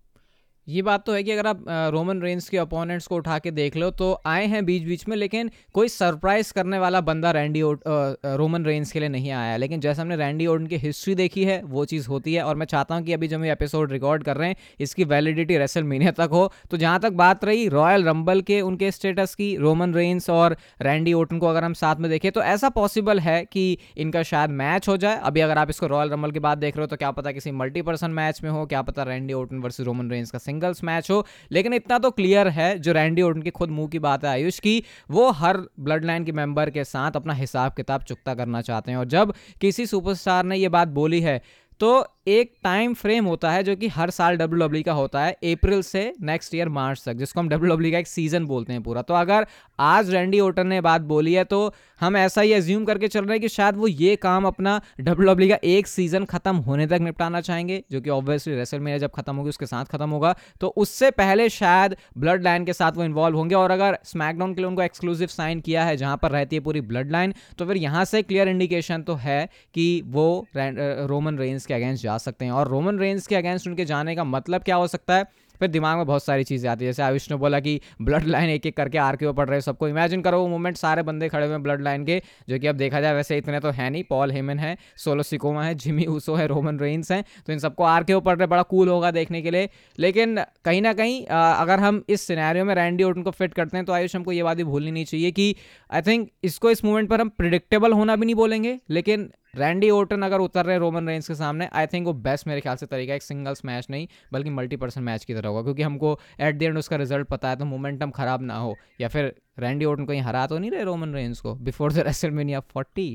ये 0.69 0.81
बात 0.83 1.05
तो 1.07 1.13
है 1.13 1.23
कि 1.23 1.31
अगर 1.31 1.47
आप 1.47 1.65
रोमन 1.93 2.21
रेंज 2.23 2.49
के 2.49 2.59
अपोनेंट्स 2.59 3.07
को 3.07 3.17
उठा 3.17 3.39
के 3.39 3.51
देख 3.51 3.77
लो 3.77 3.91
तो 3.91 4.11
आए 4.27 4.47
हैं 4.47 4.65
बीच 4.65 4.83
बीच 4.85 5.07
में, 5.09 5.17
लेकिन 5.17 5.51
कोई 5.75 5.89
सरप्राइज़ 5.89 6.53
करने 6.53 6.79
वाला 6.79 7.01
बंदा 7.01 7.31
रैंडी 7.31 7.63
रोमन 7.63 8.65
रेंज 8.65 8.93
के 8.93 9.01
लिए 9.01 9.09
नहीं 9.09 9.31
आया 9.33 9.57
लेकिन 9.57 9.81
जैसे 9.81 10.03
हमने 10.03 10.17
रैंडी 10.17 10.47
ओडन 10.47 10.67
की 10.67 10.77
हिस्ट्री 10.79 11.15
देखी 11.15 11.45
है, 11.45 11.61
वो 11.63 11.85
चीज़ 11.85 12.09
होती 12.09 12.35
है। 12.35 12.43
और 12.43 12.57
मैं 12.57 12.67
चाहता 12.67 12.95
हूँ 12.95 13.05
कि 13.05 13.13
अभी 13.13 13.29
जब 13.29 13.37
हम 13.37 13.45
एपिसोड 13.47 13.93
रिकॉर्ड 13.93 14.25
कर 14.25 14.37
रहे 14.37 14.49
हैं, 14.49 14.57
इसकी 14.81 15.05
वैलिडिटी 15.05 15.57
रेसल 15.59 15.83
मीनिया 15.85 16.11
तक 16.13 16.29
हो। 16.33 16.53
तो 16.71 16.77
जहाँ 16.77 17.01
तक 17.01 17.13
बात 17.13 17.45
रही 17.45 17.67
रॉयल 17.69 18.05
रंबल 18.05 18.41
के, 18.43 18.61
उनके 18.61 18.91
स्टेटस 18.91 19.35
की 19.35 19.55
रोमन 19.57 19.95
रेंस 19.95 20.29
और 20.31 20.57
रैंडी 20.83 21.13
ओटन 21.15 21.39
को 21.39 21.47
अगर 21.47 21.65
हम 21.65 21.75
साथ 21.75 21.97
में 21.97 22.11
देखें 22.11 22.31
तो 22.33 22.43
ऐसा 22.43 22.69
पॉसिबल 22.71 23.21
है 23.21 23.45
कि 23.47 23.67
इनका 23.97 24.23
शायद 24.25 24.51
मैच 24.53 24.89
हो 24.89 24.97
जाए। 24.99 25.21
अभी 25.23 25.41
अगर 25.41 25.59
आप 25.59 25.71
इसको 25.71 25.87
रॉयल 25.87 26.11
रंबल 26.11 26.31
की 26.31 26.41
बात 26.41 26.59
देख 26.59 26.77
रहे 26.77 26.83
हो 26.83 26.87
तो 26.87 26.97
क्या 26.97 27.11
पता 27.13 27.33
किसी 27.33 27.51
मल्टी 27.55 27.83
पर्सन 27.83 28.11
मैच 28.13 28.43
में 28.45 28.51
हो, 28.51 28.67
क्या 28.67 28.83
पता 28.83 29.03
Randy 29.05 29.35
Orton 29.35 29.59
versus 29.59 29.87
Roman 29.87 30.11
Reigns 30.11 30.31
का 30.31 30.39
सिंगल्स 30.59 30.85
मैच 30.85 31.11
हो। 31.11 31.25
लेकिन 31.53 31.75
इतना 31.75 31.99
तो 31.99 32.11
क्लियर 32.11 32.49
है, 32.51 32.79
जो 32.79 32.93
रैंडी 32.93 33.23
और 33.23 33.41
की 33.41 33.51
खुद 33.51 33.71
मुँह 33.71 33.89
की 33.89 33.99
बात 34.01 34.25
है 34.25 34.31
आयुष 34.31 34.59
की, 34.59 34.83
वो 35.11 35.31
हर 35.33 35.63
ब्लड 35.81 36.05
लाइन 36.05 36.25
के 36.25 36.33
मेंबर 36.33 36.71
के 36.71 36.85
साथ 36.85 37.17
अपना 37.17 37.33
हिसाब 37.35 37.73
किताब 37.75 38.03
चुकता 38.03 38.35
करना 38.35 38.63
चाहते 38.63 38.91
हैं। 38.91 38.99
और 38.99 39.07
जब 39.07 39.35
किसी 39.61 39.87
सुपरस्टार 39.87 40.45
ने 40.45 40.57
ये 40.57 40.69
बात 40.71 40.89
बोली 40.89 41.21
है 41.21 41.41
तो 41.81 41.91
एक 42.31 42.53
टाइम 42.65 42.95
फ्रेम 42.95 43.25
होता 43.27 43.51
है 43.51 43.63
जो 43.65 43.77
कि 43.77 43.89
हर 43.91 44.11
साल 44.11 44.37
डब्ल्यू 44.37 44.61
डब्ल्यू 44.61 44.83
का 44.85 44.93
होता 44.95 45.25
है 45.25 45.33
अप्रैल 45.53 45.83
से 45.83 46.13
नेक्स्ट 46.23 46.55
ईयर 46.55 46.69
मार्च 46.71 47.03
तक, 47.05 47.13
जिसको 47.15 47.41
हम 47.41 47.49
डब्ल्यू 47.49 47.75
डब्ल्यू 47.75 47.93
का 47.93 47.99
एक 47.99 48.07
सीज़न 48.09 48.47
बोलते 48.47 48.73
हैं 48.73 48.83
पूरा। 48.83 49.03
तो 49.03 49.15
अगर 49.17 49.47
आज 49.79 50.11
रैंडी 50.11 50.41
ओटन 50.41 50.67
ने 50.67 50.81
बात 50.81 51.01
बोली 51.09 51.35
है 51.35 51.45
तो 51.47 51.59
हम 52.01 52.17
ऐसा 52.17 52.41
ही 52.41 52.53
एज्यूम 52.53 52.85
करके 52.85 53.09
चल 53.09 53.21
रहे 53.21 53.33
हैं 53.33 53.41
कि 53.41 53.49
शायद 53.49 53.77
वो 53.77 53.87
ये 53.89 54.15
काम 54.19 54.47
अपना 54.47 54.81
डब्ल्यू 55.01 55.27
डब्ल्यू 55.29 55.49
का 55.49 55.59
एक 55.67 55.87
सीज़न 55.89 56.25
खत्म 56.27 56.57
होने 56.59 56.87
तक 56.87 56.99
निपटाना 57.03 57.41
चाहेंगे, 57.41 57.83
जो 57.93 58.01
कि 58.01 58.11
ऑब्वियसली 58.11 58.55
रेसल 58.55 58.81
में 58.81 58.99
जब 58.99 59.11
खत्म 59.13 59.37
होगी, 59.37 59.49
उसके 59.49 59.67
साथ 59.67 59.85
खत्म 59.87 60.11
होगा। 60.11 60.35
तो 60.61 60.69
उससे 60.79 61.11
पहले 61.13 61.49
शायद 61.51 61.97
ब्लड 62.19 62.43
लाइन 62.45 62.65
के 62.65 62.73
साथ 62.73 62.93
वो 62.93 63.05
इन्वॉल्व 63.05 63.37
होंगे, 63.37 63.55
और 63.55 63.71
अगर 63.71 63.99
स्मैकडाउन 64.05 64.55
के 64.55 64.61
लिए 64.61 64.69
उनको 64.69 64.83
एक्सक्लूसिव 64.83 65.29
साइन 65.29 65.61
किया 65.61 65.85
है, 65.85 65.97
जहाँ 65.97 66.17
पर 66.17 66.31
रहती 66.31 66.57
है 66.57 66.63
पूरी 66.63 66.81
ब्लड 66.83 67.13
लाइन 67.13 67.35
तो 67.59 67.67
फिर 67.67 67.77
यहाँ 67.79 68.05
से 68.05 68.23
क्लियर 68.23 68.49
इंडिकेशन 68.49 69.03
तो 69.03 69.15
है 69.17 69.49
कि 69.75 70.03
वो 70.07 70.47
रोमन 70.55 71.39
रेंज 71.39 71.67
के 71.67 71.75
अगेंस्ट 71.75 72.03
जा 72.03 72.18
सकते 72.19 72.45
हैं। 72.45 72.53
और 72.53 72.69
रोमन 72.69 72.99
रेंज 72.99 73.27
के 73.27 73.37
अगेंस्ट 73.37 73.69
उनके 73.69 73.85
जाने 73.85 74.17
का 74.17 74.25
मतलब 74.27 74.63
क्या 74.63 74.77
हो 74.77 74.87
सकता 74.87 75.17
है? 75.17 75.27
फिर 75.61 75.69
दिमाग 75.69 75.97
में 75.97 76.07
बहुत 76.07 76.25
सारी 76.25 76.45
चीज़ें 76.45 76.69
आती 76.71 76.85
है। 76.85 76.91
जैसे 76.91 77.03
आयुष 77.03 77.31
ने 77.31 77.37
बोला 77.37 77.59
कि 77.61 77.81
ब्लड 78.03 78.25
लाइन 78.25 78.51
एक 78.51 78.67
एक 78.67 78.77
करके 78.77 78.99
आर 78.99 79.17
के 79.17 79.31
पड़ 79.33 79.49
रहे 79.49 79.61
सबको। 79.61 79.89
इमेजिन 79.89 80.21
करो 80.23 80.41
वो 80.41 80.47
मूवमेंट 80.49 80.77
सारे 80.77 81.03
बंदे 81.03 81.29
खड़े 81.29 81.47
हुए 81.47 81.59
ब्लड 81.59 81.83
लाइन 81.83 82.05
के, 82.05 82.21
जो 82.49 82.59
कि 82.59 82.67
अब 82.67 82.77
देखा 82.77 83.01
जाए 83.01 83.15
वैसे 83.15 83.37
इतने 83.39 83.61
तो 83.61 83.71
है 83.71 83.89
नहीं। 83.91 84.03
पॉल 84.05 84.33
हेमन 84.33 84.59
है 84.59 84.77
सोलो 84.97 85.23
सिकोमा 85.23 85.65
है 85.65 85.75
जिमी 85.75 86.07
ऊसो 86.07 86.35
है 86.35 86.47
रोमन 86.47 86.79
रेंस 86.79 87.11
हैं। 87.13 87.25
तो 87.47 87.53
इन 87.53 87.59
सबको 87.59 87.85
आर 87.85 88.05
के 88.05 88.21
पड़ 88.21 88.37
रहे 88.37 88.47
बड़ा 88.47 88.63
कूल 88.65 88.89
होगा 88.89 89.11
देखने 89.11 89.43
के 89.43 89.51
लिए। 89.51 89.69
लेकिन 89.99 90.39
कहीं 90.65 90.83
ना 90.83 90.93
कहीं 90.93 91.25
अगर 91.27 91.81
हम 91.81 92.03
इस 92.09 92.27
सिनेरियो 92.27 92.65
में 92.65 92.75
रैंडी 92.75 93.05
ओटन 93.05 93.23
को 93.23 93.31
फिट 93.33 93.55
करते 93.55 93.77
हैं 93.77 93.87
तो 93.87 93.93
आयुष 93.93 94.17
हमको 94.17 94.33
ये 94.33 94.43
बात 94.43 94.57
भी 94.57 94.65
भूलनी 94.65 94.91
नहीं 94.91 95.05
चाहिए 95.05 95.31
कि 95.31 95.55
आई 95.91 96.03
थिंक 96.03 96.31
इसको 96.45 96.71
इस 96.71 96.85
मूवमेंट 96.85 97.11
पर 97.11 97.21
हम 97.21 97.29
प्रिडिक्टेबल 97.29 97.93
होना 97.93 98.17
भी 98.17 98.27
नहीं 98.27 98.35
बोलेंगे। 98.35 98.79
लेकिन 98.91 99.31
रैंडी 99.59 99.91
ओटन 99.91 100.23
अगर 100.23 100.41
उतर 100.41 100.67
रहे 100.67 100.79
रोमन 100.79 101.09
रेंज 101.09 101.27
के 101.29 101.35
सामने 101.35 101.69
आई 101.73 101.87
थिंक 101.87 102.07
वो 102.07 102.13
बेस्ट 102.25 102.47
मेरे 102.47 102.61
ख्याल 102.61 102.77
से 102.77 102.87
तरीका 102.87 103.15
एक 103.15 103.23
सिंगल्स 103.23 103.65
मैच 103.65 103.87
नहीं, 103.91 104.07
बल्कि 104.33 104.51
मल्टी 104.51 104.77
पर्सन 104.77 105.03
मैच 105.03 105.25
की 105.25 105.35
तरह 105.35 105.49
होगा, 105.49 105.63
क्योंकि 105.63 105.83
हमको 105.83 106.19
एट 106.41 106.59
द 106.59 106.63
एंड 106.63 106.79
उसका 106.79 106.97
रिज़ल्ट 106.97 107.29
पता 107.29 107.49
है 107.49 107.57
तो 107.57 107.65
मोमेंटम 107.65 108.11
खराब 108.11 108.43
ना 108.43 108.57
हो, 108.57 108.75
या 109.01 109.09
फिर 109.09 109.35
रैंडी 109.59 109.85
ओटन 109.85 110.05
कहीं 110.07 110.21
हरा 110.23 110.47
तो 110.47 110.59
नहीं 110.59 110.71
रहे 110.71 110.85
रोमन 110.85 111.15
रेंज 111.15 111.41
को 111.41 111.55
बिफोर 111.57 111.93
द 111.93 111.99
रेसलमेनिया 112.07 112.61
फोर्टी 112.73 113.11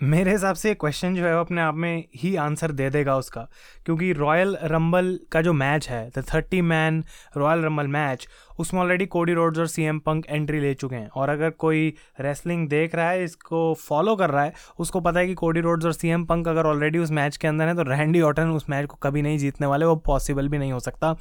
मेरे 0.00 0.32
हिसाब 0.32 0.54
से 0.54 0.72
क्वेश्चन 0.74 1.14
जो 1.14 1.24
है 1.24 1.34
वो 1.34 1.40
अपने 1.40 1.60
आप 1.60 1.74
में 1.74 2.04
ही 2.16 2.34
आंसर 2.36 2.72
दे 2.72 2.88
देगा 2.90 3.16
उसका। 3.16 3.40
क्योंकि 3.86 4.12
रॉयल 4.12 4.56
रंबल 4.62 5.18
का 5.32 5.40
जो 5.42 5.52
मैच 5.52 5.88
है 5.88 6.10
the 6.18 6.22
thirty 6.24 6.60
man 6.62 7.02
royal 7.36 7.64
rumble 7.64 7.86
match 7.86 8.26
उसमें 8.58 8.80
ऑलरेडी 8.80 9.06
कोडी 9.06 9.32
रोड्स 9.32 9.58
और 9.58 9.66
सी 9.66 9.82
एम 9.82 9.98
पंक 9.98 10.26
एंट्री 10.30 10.60
ले 10.60 10.72
चुके 10.74 10.96
हैं। 10.96 11.08
और 11.08 11.28
अगर 11.28 11.50
कोई 11.50 11.92
रेसलिंग 12.20 12.68
देख 12.68 12.94
रहा 12.94 13.08
है, 13.10 13.24
इसको 13.24 13.74
फॉलो 13.80 14.16
कर 14.16 14.30
रहा 14.30 14.44
है, 14.44 14.52
उसको 14.78 15.00
पता 15.00 15.20
है 15.20 15.26
कि 15.26 15.34
कोडी 15.34 15.60
रोड्स 15.60 15.86
और 15.86 15.92
सी 15.92 16.08
एम 16.08 16.24
पंक 16.24 16.48
अगर 16.48 16.66
ऑलरेडी 16.66 16.98
उस 16.98 17.10
मैच 17.10 17.36
के 17.36 17.48
अंदर 17.48 17.68
है 17.68 17.74
तो 17.74 17.82
रैंडी 17.82 18.20
ऑटन 18.20 18.50
उस 18.50 18.70
मैच 18.70 18.86
को 18.86 18.96
कभी 19.02 19.22
नहीं 19.22 19.38
जीतने 19.38 19.66
वाले, 19.66 19.84
वो 19.84 19.96
पॉसिबल 19.96 20.48
भी 20.48 20.58
नहीं 20.58 20.72
हो 20.72 20.80
सकता। 20.80 21.16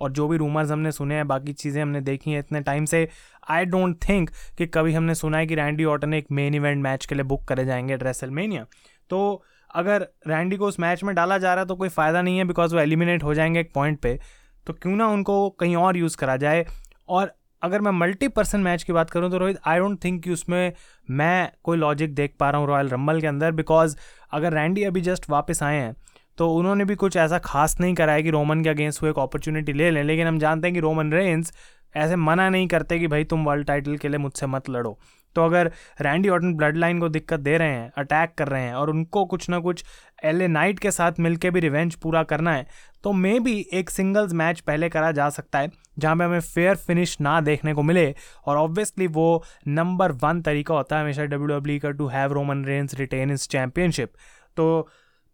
और 0.00 0.12
जो 0.12 0.26
भी 0.28 0.36
रूमर्स 0.36 0.70
हमने 0.70 0.90
सुने 0.92 1.14
हैं, 1.14 1.26
बाकी 1.28 1.52
चीज़ें 1.52 1.80
हमने 1.82 2.00
देखी 2.00 2.30
हैं 2.30 2.38
इतने 2.38 2.60
टाइम 2.60 2.84
से 2.84 3.08
आई 3.48 3.64
डोंट 3.64 3.96
थिंक 4.08 4.30
कि 4.58 4.66
कभी 4.66 4.92
हमने 4.92 5.14
सुना 5.14 5.38
है 5.38 5.46
कि 5.46 5.54
रैंडी 5.54 5.84
ऑटन 5.84 6.14
एक 6.14 6.26
मेन 6.32 6.54
इवेंट 6.54 6.82
मैच 6.82 7.06
के 7.06 7.14
लिए 7.14 7.24
बुक 7.24 7.44
करे 7.48 7.64
जाएँगे 7.64 7.96
ड्रेसलमेनिया 7.96 8.66
तो 9.10 9.42
अगर 9.74 10.06
रैंडी 10.26 10.56
को 10.56 10.66
उस 10.66 10.80
मैच 10.80 11.04
में 11.04 11.14
डाला 11.14 11.38
जा 11.38 11.54
रहा 11.54 11.62
है 11.62 11.68
तो 11.68 11.76
कोई 11.76 11.88
फ़ायदा 11.88 12.22
नहीं 12.22 12.38
है 12.38 12.44
बिकॉज़ 12.44 12.74
वो 12.74 12.80
एलिमिनेट 12.80 13.22
हो 13.22 13.34
जाएँगे 13.34 13.60
एक 13.60 13.72
पॉइंट 13.74 14.00
पे। 14.00 14.18
तो 14.66 14.72
क्यों 14.72 14.96
ना 14.96 15.06
उनको 15.06 15.50
कहीं 15.50 15.76
और 15.76 15.96
यूज़ 15.96 16.16
करा 16.16 16.36
जाए। 16.36 16.66
और 17.08 17.32
अगर 17.62 17.80
मैं 17.80 17.90
मल्टी 17.90 18.28
पर्सन 18.28 18.60
मैच 18.60 18.82
की 18.82 18.92
बात 18.92 19.10
करूँ 19.10 19.30
तो 19.30 19.38
रोहित 19.38 19.58
आई 19.66 19.78
डोंट 19.78 20.04
थिंक 20.04 20.22
कि 20.24 20.30
उसमें 20.30 20.72
मैं 21.10 21.52
कोई 21.62 21.78
लॉजिक 21.78 22.14
देख 22.14 22.36
पा 22.40 22.50
रहा 22.50 22.60
हूँ 22.60 22.68
रॉयल 22.68 22.88
रंबल 22.88 23.20
के 23.20 23.26
अंदर 23.26 23.52
बिकॉज़ 23.52 23.96
अगर 24.32 24.52
रैंडी 24.52 24.82
अभी 24.82 25.00
जस्ट 25.00 25.30
वापस 25.30 25.62
आए 25.62 25.76
हैं 25.76 25.94
तो 26.40 26.48
उन्होंने 26.50 26.84
भी 26.84 26.94
कुछ 26.94 27.16
ऐसा 27.16 27.38
खास 27.38 27.74
नहीं 27.80 27.94
करा 27.94 28.12
है 28.12 28.22
कि 28.22 28.30
रोमन 28.30 28.62
के 28.64 28.68
अगेंस्ट 28.68 29.02
वो 29.02 29.08
एक 29.08 29.18
अपॉर्चुनिटी 29.18 29.72
ले 29.72 29.90
लें, 29.90 30.02
लेकिन 30.04 30.26
हम 30.26 30.38
जानते 30.38 30.66
हैं 30.68 30.74
कि 30.74 30.80
रोमन 30.80 31.12
रेंस 31.12 31.52
ऐसे 31.94 32.16
मना 32.16 32.48
नहीं 32.50 32.68
करते 32.68 32.98
कि 32.98 33.06
भाई 33.06 33.24
तुम 33.24 33.44
वर्ल्ड 33.44 33.66
टाइटल 33.66 33.96
के 33.96 34.08
लिए 34.08 34.18
मुझसे 34.18 34.46
मत 34.46 34.70
लड़ो। 34.70 34.96
तो 35.36 35.44
अगर 35.44 35.70
रैंडी 36.00 36.28
ऑटन 36.28 36.54
ब्लड 36.54 36.76
लाइन 36.76 37.00
को 37.00 37.08
दिक्कत 37.08 37.40
दे 37.40 37.56
रहे 37.58 37.68
हैं 37.68 37.90
अटैक 37.98 38.34
कर 38.38 38.48
रहे 38.48 38.62
हैं 38.62 38.74
और 38.74 38.90
उनको 38.90 39.24
कुछ 39.24 39.48
ना 39.50 39.58
कुछ 39.58 39.84
एल 40.24 40.42
ए 40.42 40.48
नाइट 40.48 40.78
के 40.78 40.90
साथ 40.90 41.20
मिलके 41.20 41.50
भी 41.50 41.60
रिवेंज 41.60 41.94
पूरा 41.96 42.22
करना 42.22 42.54
है 42.54 42.66
तो 43.04 43.12
मे 43.12 43.38
भी 43.40 43.54
एक 43.72 43.90
सिंगल्स 43.90 44.32
मैच 44.32 44.60
पहले 44.60 44.88
करा 44.88 45.12
जा 45.12 45.28
सकता 45.30 45.58
है, 45.58 45.70
जहाँ 45.98 46.16
पे 46.16 46.24
हमें 46.24 46.40
फेयर 46.40 46.76
फिनिश 46.78 47.16
ना 47.20 47.40
देखने 47.42 47.74
को 47.74 47.82
मिले 47.82 48.14
और 48.46 48.56
ऑब्वियसली 48.56 49.06
वो 49.10 49.42
नंबर 49.68 50.12
वन 50.24 50.42
तरीका 50.42 50.74
होता 50.74 50.96
है 50.96 51.02
हमेशा 51.02 51.24
डब्ल्यू 51.24 51.46
डब्ल्यू 51.48 51.78
e 51.78 51.82
का 51.82 51.90
to 51.92 52.06
have 52.08 52.32
Roman 52.32 52.64
Reigns 52.64 52.94
retain 52.94 53.30
his 53.30 53.48
championship 53.48 54.12
तो 54.56 54.66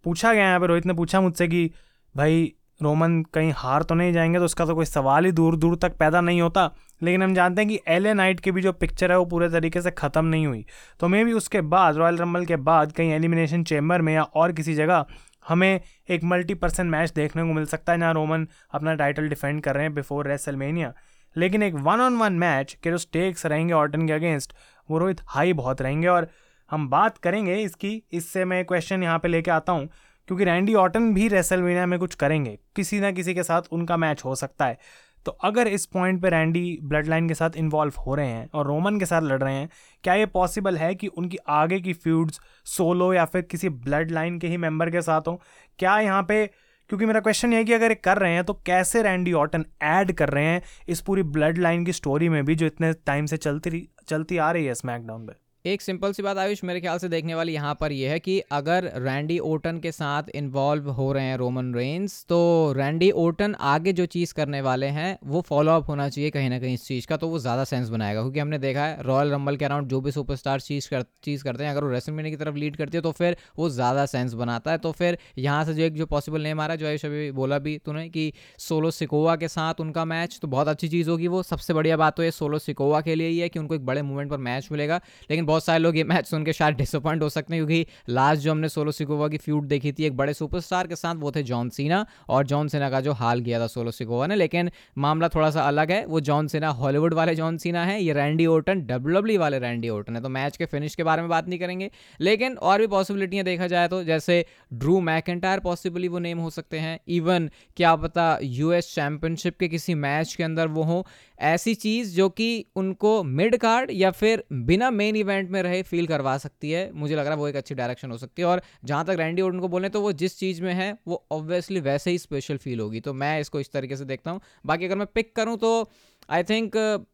पूछा 0.07 0.33
गया 0.35 0.45
यहाँ 0.45 0.61
पे, 0.61 0.67
रोहित 0.67 0.87
ने 0.87 0.95
पूछा 0.95 1.21
मुझसे 1.21 1.49
कि, 1.49 1.71
भाई, 2.15 2.53
रोमन 2.83 3.23
कहीं 3.35 3.53
हार 3.57 3.83
तो 3.83 3.95
नहीं 3.95 4.13
जाएँगे 4.13 4.39
तो 4.39 4.45
उसका 4.45 4.65
तो 4.67 4.75
कोई 4.75 4.85
सवाल 4.85 5.25
ही 5.25 5.33
दूर 5.33 5.57
दूर 5.57 5.77
तक 5.77 5.97
पैदा 5.99 6.21
नहीं 6.21 6.41
होता। 6.41 6.71
लेकिन 7.03 7.23
हम 7.23 7.35
जानते 7.35 7.63
हैं 7.63 7.69
कि 7.71 7.81
एल 7.89 8.07
ए 8.07 8.13
नाइट 8.15 8.41
की 8.41 8.51
भी 8.51 8.63
जो 8.63 8.73
पिक्चर 8.73 9.13
है, 9.13 9.19
वो 9.19 9.25
पूरे 9.25 9.49
तरीके 9.51 9.83
से 9.83 9.91
ख़त्म 9.91 10.25
नहीं 10.25 10.47
हुई। 10.47 10.65
तो 11.01 11.09
मे 11.09 11.25
भी 11.25 11.33
उसके 11.33 11.61
बाद 11.61 11.97
रॉयल 11.97 12.17
रंबल 12.17 12.45
के 12.45 12.57
बाद 12.69 12.93
कहीं 12.93 13.13
एलिमिनेशन 13.13 13.65
चेम्बर 13.65 14.03
में 14.03 14.15
या 14.15 14.23
और 14.23 14.53
किसी 14.53 14.75
जगह, 14.75 15.05
हमें 15.49 15.81
एक 16.11 16.25
मल्टी 16.25 16.55
पर्सन 16.55 16.87
मैच 16.87 17.13
देखने 17.13 17.43
को 17.43 17.53
मिल 17.53 17.67
सकता 17.67 17.93
है, 17.93 17.99
जहाँ 17.99 18.15
रोमन 18.15 18.47
अपना 18.73 18.95
टाइटल 18.95 19.29
डिफेंड 19.29 19.63
कर 19.63 19.75
रहे 19.75 19.85
हैं 19.85 19.95
बिफोर 19.95 20.29
रेसलमेनिया 20.29 20.93
लेकिन 21.37 21.63
एक 21.63 21.75
वन 21.75 22.01
ऑन 22.01 22.17
वन 22.17 22.33
मैच 22.33 22.73
के 22.83 22.91
जो 22.91 22.99
स्टेक्स 22.99 23.47
रहेंगे 23.47 23.73
ऑर्टन 23.75 24.07
के 24.07 24.13
अगेंस्ट 24.13 24.53
वो 24.89 24.99
रोहित 24.99 25.21
हाई 25.27 25.53
बहुत 25.53 25.83
रहेंगे 25.83 26.09
और 26.09 26.29
हम 26.71 26.89
बात 26.89 27.19
करेंगे 27.19 27.57
इसकी, 27.57 28.03
इससे 28.13 28.45
मैं 28.45 28.65
क्वेश्चन 28.65 29.03
यहाँ 29.03 29.19
पे 29.19 29.29
लेके 29.29 29.51
आता 29.51 29.73
हूँ, 29.73 29.89
क्योंकि 30.29 30.45
रैंडी 30.45 30.75
ऑटन 30.75 31.13
भी 31.15 31.29
रेसलवेनिया 31.29 31.87
में 31.87 31.99
कुछ 31.99 32.15
करेंगे, 32.15 32.59
किसी 32.77 33.01
ना 33.01 33.11
किसी 33.11 33.35
के 33.35 33.43
साथ 33.43 33.63
उनका 33.73 33.97
मैच 33.97 34.25
हो 34.25 34.35
सकता 34.35 34.67
है। 34.67 34.79
तो 35.27 35.33
अगर 35.45 35.69
इस 35.69 35.85
पॉइंट 35.87 36.21
पे 36.23 36.31
रैंडी 36.31 36.79
ब्लड 36.83 37.07
लाइन 37.07 37.29
के 37.29 37.35
साथ 37.35 37.57
इन्वॉल्व 37.57 37.95
हो 37.99 38.15
रहे 38.15 38.27
हैं 38.27 38.49
और 38.55 38.67
रोमन 38.67 38.99
के 38.99 39.07
साथ 39.07 39.23
लड़ 39.23 39.41
रहे 39.43 39.55
हैं, 39.55 39.69
क्या 40.05 40.15
ये 40.15 40.27
पॉसिबल 40.27 40.77
है 40.77 40.95
कि 40.95 41.07
उनकी 41.09 41.39
आगे 41.49 41.81
की 41.81 41.93
फ्यूड्स 41.95 42.41
सोलो 42.67 43.13
या 43.15 43.25
फिर 43.25 43.43
किसी 43.43 43.69
ब्लड 43.69 44.11
लाइन 44.11 44.39
के 44.39 44.49
ही 44.49 44.57
मेंबर 44.57 44.91
के 44.91 45.03
साथ 45.03 45.29
हों? 45.29 45.37
क्या 45.79 45.99
यहाँ 46.01 46.23
पे, 46.23 46.47
क्योंकि 46.91 47.07
मेरा 47.07 47.21
क्वेश्चन 47.21 47.53
ये 47.53 47.59
है 47.59 47.65
कि 47.65 47.73
अगर 47.73 47.91
ये 47.91 47.95
कर 47.95 48.19
रहे 48.19 48.33
हैं 48.33 48.45
तो 48.45 48.55
कैसे 48.67 49.03
रैंडी 49.03 49.33
ऑटन 49.33 49.65
ऐड 49.83 50.13
कर 50.13 50.29
रहे 50.29 50.45
हैं 50.45 50.63
इस 50.89 51.01
पूरी 51.01 51.23
ब्लड 51.23 51.59
लाइन 51.59 51.85
की 51.85 51.93
स्टोरी 51.93 52.29
में 52.29 52.45
भी 52.45 52.55
जो 52.55 52.67
इतने 52.67 52.93
टाइम 53.07 53.27
से 53.27 53.37
चलती 53.37 53.89
चलती 54.09 54.37
आ 54.39 54.51
रही 54.51 54.65
है 54.65 54.75
स्मैकडाउन 54.75 55.27
पे? 55.27 55.46
एक 55.67 55.83
सिंपल 55.83 56.13
सी 56.13 56.23
बात 56.23 56.39
आयुष, 56.39 56.63
मेरे 56.65 56.81
ख्याल 56.81 56.99
से 56.99 57.09
देखने 57.09 57.35
वाली 57.35 57.53
यहाँ 57.53 57.75
पर 57.75 57.93
यह 57.93 58.11
है 58.11 58.19
कि 58.21 58.39
अगर 58.53 58.85
रैंडी 58.97 59.39
ओटन 59.41 59.79
के 59.79 59.91
साथ 59.93 60.29
इन्वॉल्व 60.35 60.91
हो 60.91 61.11
रहे 61.13 61.25
हैं 61.25 61.37
रोमन 61.37 61.73
रेंस 61.75 62.25
तो 62.29 62.73
रैंडी 62.77 63.11
ओटन 63.13 63.55
आगे 63.61 63.93
जो 63.93 64.07
चीज़ 64.07 64.35
करने 64.35 64.61
वाले 64.61 64.87
हैं, 64.89 65.19
वो 65.25 65.41
फॉलो 65.41 65.73
अप 65.73 65.89
होना 65.89 66.09
चाहिए 66.09 66.31
कहीं 66.31 66.51
ना 66.51 66.59
कहीं 66.59 66.75
इस 66.75 66.87
चीज़ 66.87 67.07
का 67.07 67.17
तो 67.17 67.29
वो 67.29 67.39
ज़्यादा 67.39 67.65
सेंस 67.65 67.89
बनाएगा। 67.89 68.21
क्योंकि 68.21 68.41
हमने 68.41 68.59
देखा 68.59 68.85
है 68.85 69.03
रॉयल 69.03 69.33
रंबल 69.33 69.57
के 69.57 69.65
अराउंड 69.65 69.89
जो 69.89 70.01
भी 70.01 70.13
सुपरस्टार 70.13 70.61
चीज़ 70.61 70.89
कर, 70.91 71.05
चीज़ 71.25 71.43
करते 71.45 71.65
हैं, 71.65 71.71
अगर 71.71 71.85
वो 71.85 71.91
रेसलमेनिया 71.91 72.31
की 72.31 72.45
तरफ़ 72.45 72.57
लीड 72.57 72.77
करती 72.77 72.97
है 72.97 73.03
तो 73.03 73.13
फिर 73.13 73.37
वो 73.59 73.69
ज़्यादा 73.71 74.07
सेंस 74.07 74.35
बनाता 74.35 74.71
है। 74.71 74.79
तो 74.79 74.93
फिर 74.93 75.19
यहाँ 75.39 75.65
से 75.65 75.75
जो 75.75 75.83
एक, 75.83 75.95
जो 75.95 76.07
पॉसिबल 76.07 76.43
नेम 76.43 76.61
आ 76.61 76.67
रहा 76.67 76.73
है, 76.73 76.79
जो 76.79 76.87
आयुष 76.87 77.05
अभी 77.07 77.31
बोला 77.33 77.59
भी 77.59 77.77
तूने 77.87 78.09
कि 78.09 78.33
सोलो 78.59 78.91
सिकोवा 78.93 79.37
के 79.37 79.49
साथ 79.49 79.81
उनका 79.81 80.05
मैच 80.05 80.39
तो 80.43 80.49
बहुत 80.49 80.69
अच्छी 80.69 80.89
चीज़ 80.89 81.11
होगी 81.11 81.29
वो। 81.29 81.43
सबसे 81.45 81.75
बढ़िया 81.75 81.97
बात 81.97 82.17
तो 82.17 82.23
ये 82.23 82.31
सोलो 82.31 82.59
सिकोवा 82.61 83.01
के 83.01 83.15
लिए 83.15 83.29
ही 83.29 83.39
है 83.39 83.49
कि 83.49 83.59
उनको 83.59 83.75
एक 83.75 83.87
बड़े 83.87 84.03
मूवमेंट 84.05 84.31
पर 84.31 84.39
मैच 84.41 84.69
मिलेगा। 84.73 85.01
लेकिन 85.31 85.47
बहुत 85.47 85.56
सारे 85.61 85.79
लोग 85.79 85.97
ये 85.97 86.05
मैच 86.05 86.27
सुन 86.27 86.45
के 86.45 86.53
शायद 86.53 86.75
डिसअपॉइंट 86.77 87.23
हो 87.23 87.29
सकते 87.29 87.55
हैं, 87.55 87.65
क्योंकि 87.65 87.87
लास्ट 88.09 88.43
जो 88.43 88.51
हमने 88.51 88.69
सोलो 88.69 88.93
सिकोवा 88.93 89.29
की 89.29 89.39
फ्यूड 89.39 89.67
देखी 89.67 89.93
थी, 89.93 90.05
एक 90.05 90.17
बड़े 90.17 90.35
सुपरस्टार 90.35 90.87
के 90.87 90.97
साथ 90.97 91.15
वो 91.15 91.33
थे 91.33 91.43
जॉन 91.43 91.69
सीना 91.71 92.05
और 92.29 92.47
जॉन 92.47 92.69
सीना 92.69 92.91
का 92.91 93.01
जो 93.01 93.13
हाल 93.13 93.41
किया 93.41 93.61
था 93.61 93.67
सोलो 93.67 93.91
सिकोवा 93.91 94.27
ने। 94.27 94.37
लेकिन 94.37 94.71
मामला 94.99 95.29
थोड़ा 95.29 95.51
सा 95.51 95.63
अलग 95.63 95.91
है, 95.91 96.05
वो 96.07 96.21
जॉन 96.21 96.47
सीना 96.47 96.69
हॉलीवुड 96.73 97.15
वाले 97.15 97.35
जॉन 97.35 97.59
सीना 97.59 97.85
है, 97.85 98.03
ये 98.03 98.13
रैंडी 98.13 98.47
ओटन 98.47 98.81
डब्ल्यू 98.87 99.39
वाले 99.39 99.59
रैंडी 99.59 99.89
ओटन 99.89 100.17
है 100.17 100.23
तो 100.23 100.29
मैच 100.29 100.57
के 100.57 100.67
फिनिश 100.67 100.95
के 100.95 101.03
बारे 101.03 101.23
में 101.23 101.29
बात 101.31 101.49
नहीं 101.49 101.59
करेंगे। 101.59 101.91
लेकिन 102.21 102.57
और 102.57 102.81
भी 102.81 102.87
पॉसिबिलिटियाँ 102.87 103.45
देखा 103.45 103.67
जाए 103.67 103.89
तो 103.89 104.03
जैसे 104.05 104.45
ड्रू 104.73 105.01
मैकेंटायर 105.01 105.61
पॉसिबली 105.61 106.09
वो 106.09 106.19
नेम 106.19 106.39
हो 106.39 106.51
सकते 106.51 106.79
हैं 106.79 106.99
इवन 107.09 107.51
क्या 107.77 107.95
पता 107.97 108.39
यूएस 108.43 108.95
चैंपियनशिप 108.95 109.59
के 109.59 109.69
किसी 109.69 109.95
मैच 109.97 110.35
के 110.35 110.45
अंदर 110.45 110.69
वो 110.69 110.83
हो। 110.83 111.07
ऐसी 111.39 111.75
चीज़ 111.77 112.15
जो 112.17 112.29
कि 112.29 112.65
उनको 112.77 113.23
मिड 113.23 113.57
कार्ड 113.57 113.91
या 113.93 114.11
फिर 114.11 114.45
बिना 114.53 114.91
मेन 114.91 115.17
इवेंट 115.17 115.46
में 115.51 115.63
रहे 115.63 115.83
फील 115.83 116.07
करवा 116.07 116.37
सकती 116.39 116.71
है। 116.71 116.91
मुझे 116.95 117.15
लग 117.15 117.25
रहा 117.25 117.31
है 117.31 117.39
वो 117.39 117.49
एक 117.49 117.57
अच्छी 117.57 117.75
डायरेक्शन 117.75 118.11
हो 118.11 118.19
सकती 118.19 118.43
है। 118.43 118.49
और 118.49 118.63
जहाँ 118.85 119.05
तक 119.05 119.17
रैंडी 119.19 119.43
ओटन 119.43 119.61
को 119.61 119.69
बोले 119.69 119.89
तो 119.89 120.01
वो 120.01 120.13
जिस 120.15 120.39
चीज़ 120.39 120.63
में 120.63 120.73
है, 120.75 120.97
वो 121.09 121.25
ऑब्वियसली 121.33 121.81
वैसे 121.81 122.11
ही 122.11 122.19
स्पेशल 122.19 122.57
फील 122.57 122.81
होगी। 122.81 123.01
तो 123.01 123.13
मैं 123.15 123.39
इसको 123.41 123.61
इस 123.61 123.73
तरीके 123.73 123.97
से 123.97 124.05
देखता 124.05 124.31
हूँ। 124.31 124.41
बाकी 124.67 124.85
अगर 124.85 124.97
मैं 124.97 125.07
पिक 125.07 125.35
करूँ 125.37 125.57
तो 125.59 125.91
आई 126.31 126.43
थिंक 126.43 126.73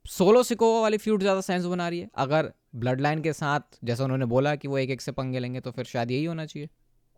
सोलो 0.09 0.43
सिकोवा 0.43 0.81
वाली 0.81 0.99
फ्यूड 0.99 1.21
ज़्यादा 1.21 1.41
सेंस 1.43 1.65
बना 1.65 1.89
रही 1.89 2.01
है। 2.01 2.09
अगर 2.17 2.53
ब्लड 2.77 3.01
लाइन 3.01 3.23
के 3.23 3.33
साथ, 3.33 3.61
जैसा 3.85 4.05
उन्होंने 4.05 4.25
बोला 4.27 4.55
कि 4.55 4.69
वो 4.69 4.79
एक 4.79 4.91
एक 4.91 5.01
से 5.01 5.13
पंगे 5.13 5.39
लेंगे 5.39 5.61
तो 5.61 5.71
फिर 5.71 5.85
शायद 5.85 6.11
यही 6.11 6.25
होना 6.25 6.47
चाहिए। 6.47 6.69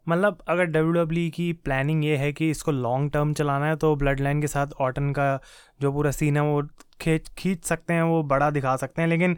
मतलब 0.06 0.42
अगर 0.48 0.64
डब्ल्यू 0.66 1.30
की 1.30 1.52
प्लानिंग 1.64 2.04
ये 2.04 2.16
है 2.16 2.32
कि 2.32 2.48
इसको 2.50 2.72
लॉन्ग 2.72 3.10
टर्म 3.12 3.32
चलाना 3.34 3.66
है 3.66 3.76
तो 3.76 3.94
ब्लड 3.96 4.20
लाइन 4.20 4.40
के 4.40 4.46
साथ 4.46 4.72
ऑटन 4.80 5.10
का 5.12 5.38
जो 5.80 5.92
पूरा 5.92 6.10
सीन 6.10 6.36
है, 6.36 6.42
वो 6.42 6.62
खींच 7.00 7.28
खींच 7.38 7.64
सकते 7.64 7.92
हैं, 7.92 8.02
वो 8.02 8.22
बड़ा 8.24 8.50
दिखा 8.50 8.74
सकते 8.76 9.02
हैं। 9.02 9.08
लेकिन 9.08 9.36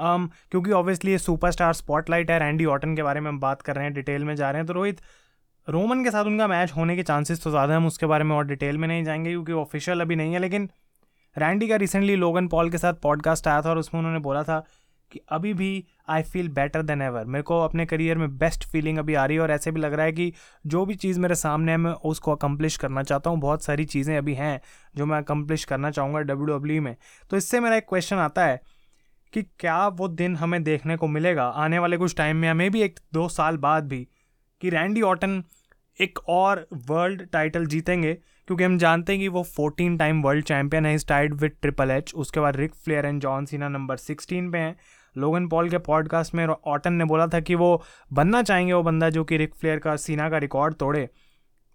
um, 0.00 0.28
क्योंकि 0.50 0.70
ऑब्वियसली 0.70 1.10
ये 1.10 1.18
सुपर 1.18 1.36
सुपरस्टार 1.36 1.72
स्पॉटलाइट 1.72 2.30
है 2.30 2.38
रैंडी 2.38 2.64
ऑटन 2.64 2.96
के 2.96 3.02
बारे 3.02 3.20
में 3.20 3.28
हम 3.28 3.40
बात 3.40 3.62
कर 3.62 3.76
रहे 3.76 3.84
हैं 3.84 3.94
डिटेल 3.94 4.24
में 4.24 4.36
जा 4.36 4.50
रहे 4.50 4.58
हैं 4.58 4.66
तो 4.66 4.72
रोहित 4.72 5.00
रोमन 5.68 6.04
के 6.04 6.10
साथ 6.10 6.24
उनका 6.24 6.46
मैच 6.46 6.72
होने 6.76 6.96
के 6.96 7.02
चांसेस 7.02 7.42
तो 7.42 7.50
ज़्यादा 7.50 7.76
हम 7.76 7.86
उसके 7.86 8.06
बारे 8.06 8.24
में 8.24 8.36
और 8.36 8.46
डिटेल 8.46 8.78
में 8.78 8.88
नहीं 8.88 9.04
जाएँगे 9.04 9.30
क्योंकि 9.30 9.52
ऑफिशियल 9.52 10.00
अभी 10.00 10.16
नहीं 10.16 10.32
है 10.32 10.38
लेकिन 10.38 10.70
रैंडी 11.38 11.68
का 11.68 11.76
रिसेंटली 11.76 12.16
लोगन 12.16 12.48
पॉल 12.48 12.70
के 12.70 12.78
साथ 12.78 12.94
पॉडकास्ट 12.94 13.48
आया 13.48 13.62
था 13.62 13.70
और 13.70 13.78
उसमें 13.78 13.98
उन्होंने 13.98 14.20
बोला 14.20 14.42
था 14.42 14.64
कि 15.10 15.20
अभी 15.28 15.54
भी 15.54 15.86
I 16.08 16.22
feel 16.22 16.48
better 16.48 16.82
than 16.82 17.02
ever 17.02 17.24
मेरे 17.24 17.42
को 17.42 17.60
अपने 17.60 17.86
करियर 17.86 18.18
में 18.18 18.38
बेस्ट 18.38 18.64
फीलिंग 18.64 18.98
अभी 18.98 19.14
आ 19.14 19.26
रही 19.26 19.36
है 19.36 19.42
और 19.42 19.50
ऐसे 19.50 19.70
भी 19.70 19.80
लग 19.80 19.92
रहा 19.92 20.06
है 20.06 20.12
कि 20.12 20.32
जो 20.66 20.86
भी 20.86 20.94
चीज़ 20.94 21.20
मेरे 21.20 21.34
सामने 21.34 21.72
है 21.72 21.78
मैं 21.78 21.92
उसको 21.92 22.32
अकम्पलिश 22.32 22.76
करना 22.76 23.02
चाहता 23.02 23.30
हूँ। 23.30 23.40
बहुत 23.40 23.64
सारी 23.64 23.84
चीज़ें 23.84 24.18
अभी 24.18 24.34
हैं 24.34 24.60
जो 24.96 25.06
मैं 25.06 25.18
अकम्पलिश 25.18 25.64
करना 25.64 25.90
चाहूँगा 25.90 26.20
डब्ल्यू 26.20 26.82
में। 26.82 26.96
तो 27.30 27.36
इससे 27.36 27.60
मेरा 27.60 27.76
एक 27.76 27.86
क्वेश्चन 27.88 28.16
आता 28.16 28.46
है 28.46 28.60
कि 29.32 29.42
क्या 29.42 29.86
वो 29.88 30.08
दिन 30.08 30.36
हमें 30.36 30.62
देखने 30.64 30.96
को 30.96 31.06
मिलेगा? 31.08 31.44
आने 31.44 31.78
वाले 31.78 31.96
कुछ 31.96 32.16
टाइम 32.16 32.36
में 32.36 32.48
हमें 32.48 32.70
भी 32.70 32.82
एक 32.82 33.00
दो 33.14 33.28
साल 33.28 33.56
बाद 33.56 33.88
भी 33.88 34.06
कि 34.60 34.70
रैंडी 34.70 35.02
ऑटन 35.02 35.42
एक 36.00 36.18
और 36.28 36.66
वर्ल्ड 36.86 37.22
टाइटल 37.22 37.66
जीतेंगे, 37.66 38.12
क्योंकि 38.14 38.64
हम 38.64 38.76
जानते 38.78 39.12
हैं 39.12 39.20
कि 39.20 39.28
वो 39.28 39.42
फोर्टीन 39.42 39.96
टाइम 39.98 40.22
वर्ल्ड 40.22 40.44
चैंपियन 40.44 40.86
है। 40.86 40.94
इस 40.94 41.06
टाइड 41.08 41.34
विद 41.34 41.52
ट्रिपल 41.62 41.90
एच 41.90 42.12
उसके 42.14 42.40
बाद 42.40 42.56
Ric 42.56 42.74
Flair 42.74 43.06
and 43.06 43.20
John 43.20 43.44
Cena 43.44 43.68
number 43.68 43.96
sixteen 43.96 44.50
पे 44.50 44.58
हैं। 44.58 44.76
लोगन 45.16 45.48
पॉल 45.48 45.68
के 45.70 45.78
पॉडकास्ट 45.78 46.34
में 46.34 46.46
ऑटन 46.46 46.92
ने 46.92 47.04
बोला 47.04 47.26
था 47.26 47.40
कि 47.40 47.54
वो 47.54 47.82
बनना 48.12 48.42
चाहेंगे 48.42 48.72
वो 48.72 48.82
बंदा 48.82 49.10
जो 49.10 49.24
कि 49.24 49.36
रिक 49.36 49.54
फ्लेयर 49.54 49.78
का 49.78 49.96
सीना 49.96 50.28
का 50.30 50.38
रिकॉर्ड 50.38 50.74
तोड़े। 50.74 51.08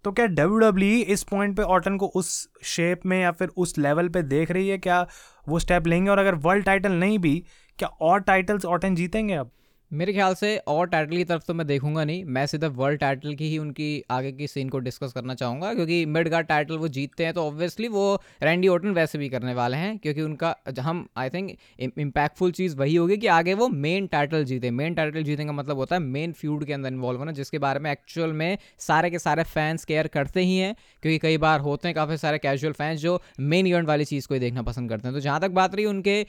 तो 0.04 0.12
क्या 0.12 0.26
डब्ल्यू 0.26 0.58
डब्ल्यू 0.58 1.04
इस 1.04 1.22
पॉइंट 1.22 1.56
पे 1.56 1.62
ऑटन 1.62 1.96
को 1.96 2.06
उस 2.06 2.48
शेप 2.62 3.00
में 3.06 3.22
या 3.22 3.30
फिर 3.32 3.48
उस 3.56 3.78
लेवल 3.78 4.08
पे 4.08 4.22
देख 4.22 4.50
रही 4.50 4.68
है? 4.68 4.78
क्या 4.78 5.06
वो 5.48 5.58
स्टेप 5.58 5.86
लेंगे? 5.86 6.10
और 6.10 6.18
अगर 6.18 6.34
वर्ल्ड 6.34 6.64
टाइटल 6.64 6.92
नहीं 6.92 7.18
भी, 7.18 7.44
क्या 7.78 7.88
और 7.88 8.20
टाइटल्स 8.20 8.64
ऑटन 8.64 8.94
जीतेंगे 8.94 9.34
अब? 9.34 9.50
मेरे 9.90 10.12
ख्याल 10.12 10.34
से 10.34 10.56
और 10.58 10.86
टाइटल 10.88 11.16
की 11.16 11.24
तरफ़ 11.24 11.42
तो 11.46 11.54
मैं 11.54 11.66
देखूँगा 11.66 12.04
नहीं। 12.04 12.24
मैं 12.26 12.44
सिर्फ़ 12.46 12.72
वर्ल्ड 12.74 13.00
टाइटल 13.00 13.34
की 13.34 13.48
ही 13.48 13.58
उनकी 13.58 13.88
आगे 14.10 14.30
की 14.32 14.46
सीन 14.46 14.68
को 14.68 14.78
डिस्कस 14.78 15.12
करना 15.12 15.34
चाहूँगा, 15.34 15.72
क्योंकि 15.74 16.04
मिड 16.06 16.28
गार्ड 16.28 16.46
टाइटल 16.46 16.76
वो 16.76 16.88
जीतते 16.88 17.24
हैं 17.24 17.34
तो 17.34 17.44
ऑब्वियसली 17.46 17.88
वो 17.88 18.14
रैंडी 18.42 18.68
ओटन 18.68 18.90
वैसे 18.94 19.18
भी 19.18 19.28
करने 19.28 19.54
वाले 19.54 19.76
हैं, 19.76 19.96
क्योंकि 19.98 20.22
उनका 20.22 20.54
हम 20.80 21.06
आई 21.16 21.30
थिंक 21.30 21.50
इम्पैक्टफुल 21.80 22.52
चीज़ 22.52 22.76
वही 22.76 22.96
होगी 22.96 23.16
कि 23.16 23.26
आगे 23.28 23.54
वो 23.54 23.68
मेन 23.68 24.06
टाइटल 24.06 24.44
जीते। 24.44 24.70
मेन 24.72 24.94
टाइटल 24.94 25.22
जीतने 25.22 25.44
का 25.44 25.52
मतलब 25.52 25.76
होता 25.76 25.96
है 25.96 26.02
मेन 26.02 26.32
फ्यूड 26.34 26.64
के 26.64 26.72
अंदर 26.72 26.88
इन्वॉल्व 26.88 27.18
होना, 27.18 27.32
जिसके 27.32 27.58
बारे 27.58 27.80
में 27.80 27.90
एक्चुअल 27.92 28.32
में 28.32 28.58
सारे 28.80 29.10
के 29.10 29.18
सारे 29.18 29.42
फैंस 29.44 29.84
केयर 29.84 30.06
करते 30.08 30.40
ही 30.42 30.56
हैं, 30.56 30.74
क्योंकि 31.02 31.18
कई 31.18 31.38
बार 31.38 31.60
होते 31.60 31.88
हैं 31.88 31.94
काफ़ी 31.94 32.16
सारे 32.16 32.38
कैजुअल 32.40 32.72
फैंस 32.74 33.00
जो 33.00 33.20
मेन 33.42 33.66
इवेंट 33.66 33.88
वाली 33.88 34.04
चीज़ 34.06 34.28
को 34.28 34.34
ही 34.34 34.40
देखना 34.40 34.62
पसंद 34.64 34.90
करते 34.90 35.08
हैं। 35.08 35.14
तो 35.14 35.20
जहाँ 35.20 35.40
तक 35.40 35.50
बात 35.52 35.74
रही 35.74 35.84
उनके 35.86 36.20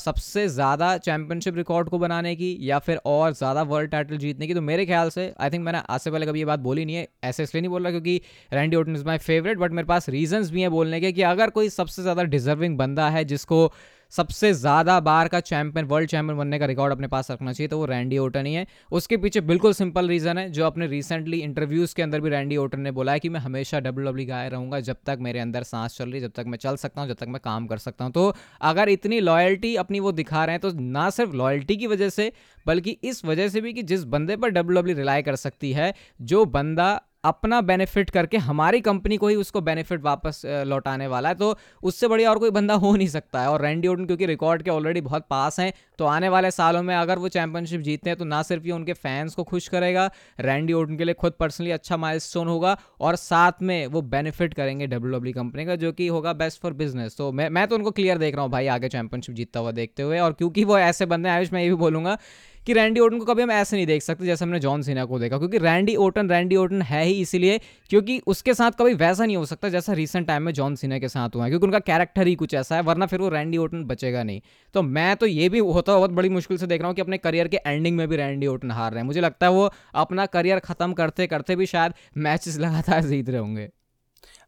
सबसे 0.00 0.46
ज़्यादा 0.50 0.96
चैंपियनशिप 1.00 1.56
रिकॉर्ड 1.56 1.88
को 1.88 1.98
बनाने 2.00 2.36
की 2.36 2.56
या 2.62 2.78
फिर 2.80 3.00
और 3.06 3.32
ज़्यादा 3.32 3.62
वर्ल्ड 3.64 3.90
टाइटल 3.90 4.16
जीतने 4.18 4.46
की। 4.46 4.54
तो 4.54 4.60
मेरे 4.62 4.86
ख्याल 4.86 5.10
से 5.10 5.32
आई 5.40 5.50
थिंक 5.50 5.64
मैंने 5.64 5.82
आज 5.88 6.00
से 6.00 6.10
पहले 6.10 6.26
कभी 6.26 6.38
ये 6.38 6.44
बात 6.44 6.60
बोली 6.60 6.84
नहीं 6.84 6.96
है, 6.96 7.06
ऐसे 7.24 7.42
इसलिए 7.42 7.60
नहीं 7.62 7.70
बोल 7.70 7.82
रहा 7.82 7.90
क्योंकि 7.90 8.20
Randy 8.52 8.76
Orton 8.76 8.96
is 8.96 9.04
my 9.06 9.18
favourite 9.20 9.58
but 9.58 9.72
मेरे 9.72 9.86
पास 9.86 10.08
रीजन्स 10.08 10.50
भी 10.50 10.60
हैं 10.60 10.70
बोलने 10.70 11.00
के 11.00 11.12
कि 11.12 11.22
अगर 11.24 11.50
कोई 11.50 11.68
सबसे 11.70 12.02
ज़्यादा 12.02 12.22
डिजर्विंग 12.24 12.76
बंदा 12.78 13.08
है 13.10 13.24
जिसको 13.26 13.66
सबसे 14.12 14.52
ज़्यादा 14.54 14.98
बार 15.00 15.28
का 15.28 15.40
चैंपियन 15.42 15.86
वर्ल्ड 15.86 16.10
चैंपियन 16.10 16.38
बनने 16.38 16.58
का 16.58 16.66
रिकॉर्ड 16.66 16.92
अपने 16.92 17.08
पास 17.08 17.30
रखना 17.30 17.52
चाहिए 17.52 17.68
तो 17.68 17.78
वो 17.78 17.84
रैंडी 17.86 18.18
ओटन 18.18 18.46
ही 18.46 18.54
है। 18.54 18.66
उसके 18.92 19.16
पीछे 19.16 19.40
बिल्कुल 19.42 19.72
सिंपल 19.72 20.08
रीज़न 20.08 20.38
है, 20.38 20.48
जो 20.50 20.64
अपने 20.66 20.86
रिसेंटली 20.86 21.40
इंटरव्यूज़ 21.40 21.94
के 21.94 22.02
अंदर 22.02 22.20
भी 22.20 22.30
रैंडी 22.30 22.56
ओटन 22.56 22.80
ने 22.80 22.90
बोला 22.90 23.12
है 23.12 23.20
कि 23.20 23.28
मैं 23.28 23.40
हमेशा 23.40 23.80
डब्ल्यू 23.80 24.06
डब्ल्यू 24.06 24.26
गाय 24.28 24.48
रहूँगा 24.48 24.80
जब 24.80 24.96
तक 25.06 25.18
मेरे 25.20 25.40
अंदर 25.40 25.62
सांस 25.64 25.96
चल 25.98 26.04
रही 26.04 26.14
है, 26.14 26.20
जब 26.20 26.32
तक 26.32 26.44
मैं 26.46 26.58
चल 26.58 26.76
सकता 26.76 27.00
हूँ, 27.00 27.08
जब 27.08 27.16
तक 27.16 27.28
मैं 27.28 27.40
काम 27.44 27.66
कर 27.66 27.78
सकता 27.78 28.04
हूँ। 28.04 28.12
तो 28.12 28.34
अगर 28.62 28.88
इतनी 28.88 29.20
लॉयल्टी 29.20 29.74
अपनी 29.76 30.00
वो 30.00 30.12
दिखा 30.12 30.44
रहे 30.44 30.54
हैं 30.54 30.60
तो 30.62 30.72
ना 30.80 31.08
सिर्फ़ 31.10 31.32
लॉयल्टी 31.34 31.76
की 31.76 31.86
वजह 31.86 32.08
से, 32.10 32.32
बल्कि 32.66 32.98
इस 33.04 33.24
वजह 33.24 33.48
से 33.48 33.60
भी 33.60 33.72
कि 33.72 33.82
जिस 33.84 34.04
बंदे 34.06 34.36
पर 34.36 34.48
डब्ल्यू 34.50 34.80
डब्ल्यू 34.80 34.96
रिलाई 34.96 35.22
कर 35.22 35.36
सकती 35.36 35.72
है, 35.72 35.92
जो 36.20 36.44
बंदा 36.46 37.00
अपना 37.24 37.60
बेनिफिट 37.60 38.10
करके 38.10 38.36
हमारी 38.36 38.80
कंपनी 38.80 39.16
को 39.16 39.28
ही 39.28 39.34
उसको 39.36 39.60
बेनिफिट 39.60 40.02
वापस 40.02 40.42
लौटाने 40.66 41.06
वाला 41.06 41.28
है 41.28 41.34
तो 41.34 41.58
उससे 41.82 42.08
बढ़िया 42.08 42.30
और 42.30 42.38
कोई 42.38 42.50
बंदा 42.50 42.74
हो 42.74 42.94
नहीं 42.96 43.08
सकता 43.08 43.40
है। 43.40 43.48
और 43.48 43.62
रैंडी 43.62 43.88
ओटन 43.88 44.06
क्योंकि 44.06 44.26
रिकॉर्ड 44.26 44.62
के 44.62 44.70
ऑलरेडी 44.70 45.00
बहुत 45.00 45.26
पास 45.30 45.60
हैं 45.60 45.72
तो 45.98 46.04
आने 46.04 46.28
वाले 46.28 46.50
सालों 46.50 46.82
में 46.82 46.94
अगर 46.96 47.18
वो 47.18 47.28
चैंपियनशिप 47.28 47.80
जीतते 47.80 48.10
हैं 48.10 48.18
तो 48.18 48.24
ना 48.24 48.42
सिर्फ़ 48.42 48.64
ये 48.64 48.72
उनके 48.72 48.92
फैंस 48.92 49.34
को 49.34 49.44
खुश 49.44 49.68
करेगा 49.68 50.10
रैंडी 50.40 50.72
ओटन 50.72 50.96
के 50.96 51.04
लिए 51.04 51.14
खुद 51.14 51.32
पर्सनली 51.32 51.70
अच्छा 51.70 51.96
माइलस्टोन 51.96 52.48
होगा 52.48 52.76
और 53.00 53.16
साथ 53.16 53.62
में 53.62 53.86
वो 53.86 54.02
बेनिफिट 54.02 54.54
करेंगे 54.54 54.86
डब्ल्यू 54.86 55.32
कंपनी 55.32 55.66
का, 55.66 55.76
जो 55.76 55.92
कि 55.92 56.06
होगा 56.08 56.32
बेस्ट 56.32 56.60
फॉर 56.62 56.72
बिज़नेस 56.72 57.16
तो 57.16 57.30
मैं 57.32 57.48
मैं 57.50 57.66
तो 57.68 57.76
उनको 57.76 57.90
क्लियर 57.90 58.18
देख 58.18 58.34
रहा 58.34 58.42
हूँ 58.42 58.50
भाई 58.50 58.66
आगे 58.66 58.88
चैंपियनशिप 58.88 59.34
जीतता 59.36 59.60
हुआ 59.60 59.70
देखते 59.70 60.02
हुए 60.02 60.18
और 60.18 60.32
क्योंकि 60.32 60.64
वो 60.64 60.78
ऐसे 60.78 61.06
बंदे 61.06 61.28
आयुष, 61.28 61.52
मैं 61.52 61.62
ये 61.62 61.68
भी 61.68 61.74
बोलूँगा 61.74 62.18
कि 62.66 62.72
रैंडी 62.72 63.00
ओटन 63.00 63.18
को 63.18 63.24
कभी 63.24 63.42
हम 63.42 63.50
ऐसे 63.50 63.76
नहीं 63.76 63.86
देख 63.86 64.02
सकते 64.02 64.24
जैसे 64.26 64.44
हमने 64.44 64.58
जॉन 64.60 64.82
सीना 64.82 65.04
को 65.04 65.18
देखा, 65.18 65.38
क्योंकि 65.38 65.58
रैंडी 65.58 65.94
ओटन 65.96 66.28
रैंडी 66.30 66.56
ओटन 66.56 66.82
है 66.82 67.04
ही 67.04 67.20
इसीलिए 67.20 67.60
क्योंकि 67.90 68.20
उसके 68.26 68.54
साथ 68.54 68.72
कभी 68.78 68.94
वैसा 68.96 69.26
नहीं 69.26 69.36
हो 69.36 69.44
सकता 69.46 69.68
जैसा 69.68 69.92
रिसेंट 69.92 70.26
टाइम 70.26 70.42
में 70.42 70.52
जॉन 70.52 70.74
सीना 70.74 70.98
के 70.98 71.08
साथ 71.08 71.36
हुआ 71.36 71.44
है, 71.44 71.50
क्योंकि 71.50 71.66
उनका 71.66 71.78
कैरेक्टर 71.80 72.26
ही 72.26 72.34
कुछ 72.34 72.54
ऐसा 72.54 72.76
है, 72.76 72.82
वरना 72.82 73.06
फिर 73.06 73.20
वो 73.20 73.28
रैंडी 73.28 73.58
ओटन 73.58 73.84
बचेगा 73.84 74.22
नहीं। 74.22 74.40
तो 74.74 74.82
मैं 74.82 75.16
तो 75.16 75.26
ये 75.26 75.48
भी 75.48 75.58
होता 75.60 75.96
बहुत 75.96 76.10
बड़ी 76.12 76.28
मुश्किल 76.30 76.56
से 76.56 76.66
देख 76.66 76.80
रहा 76.80 76.88
हूँ 76.88 76.94
कि 76.96 77.02
अपने 77.02 77.18
करियर 77.18 77.48
के 77.48 77.58
एंडिंग 77.66 77.96
में 77.96 78.06
भी 78.08 78.16
रैंडी 78.16 78.46
ओटन 78.46 78.70
हार 78.70 78.92
रहे 78.92 79.00
हैं। 79.00 79.06
मुझे 79.06 79.20
लगता 79.20 79.46
है 79.46 79.52
वो 79.52 79.70
अपना 79.96 80.26
करियर 80.28 80.58
खत्म 80.60 80.92
करते 80.92 81.26
करते 81.26 81.56
भी 81.56 81.66
शायद 81.66 81.92
मैचेस 82.18 82.58
लगातार 82.58 83.02
जीत 83.04 83.28
रहे 83.28 83.40
होंगे। 83.40 83.68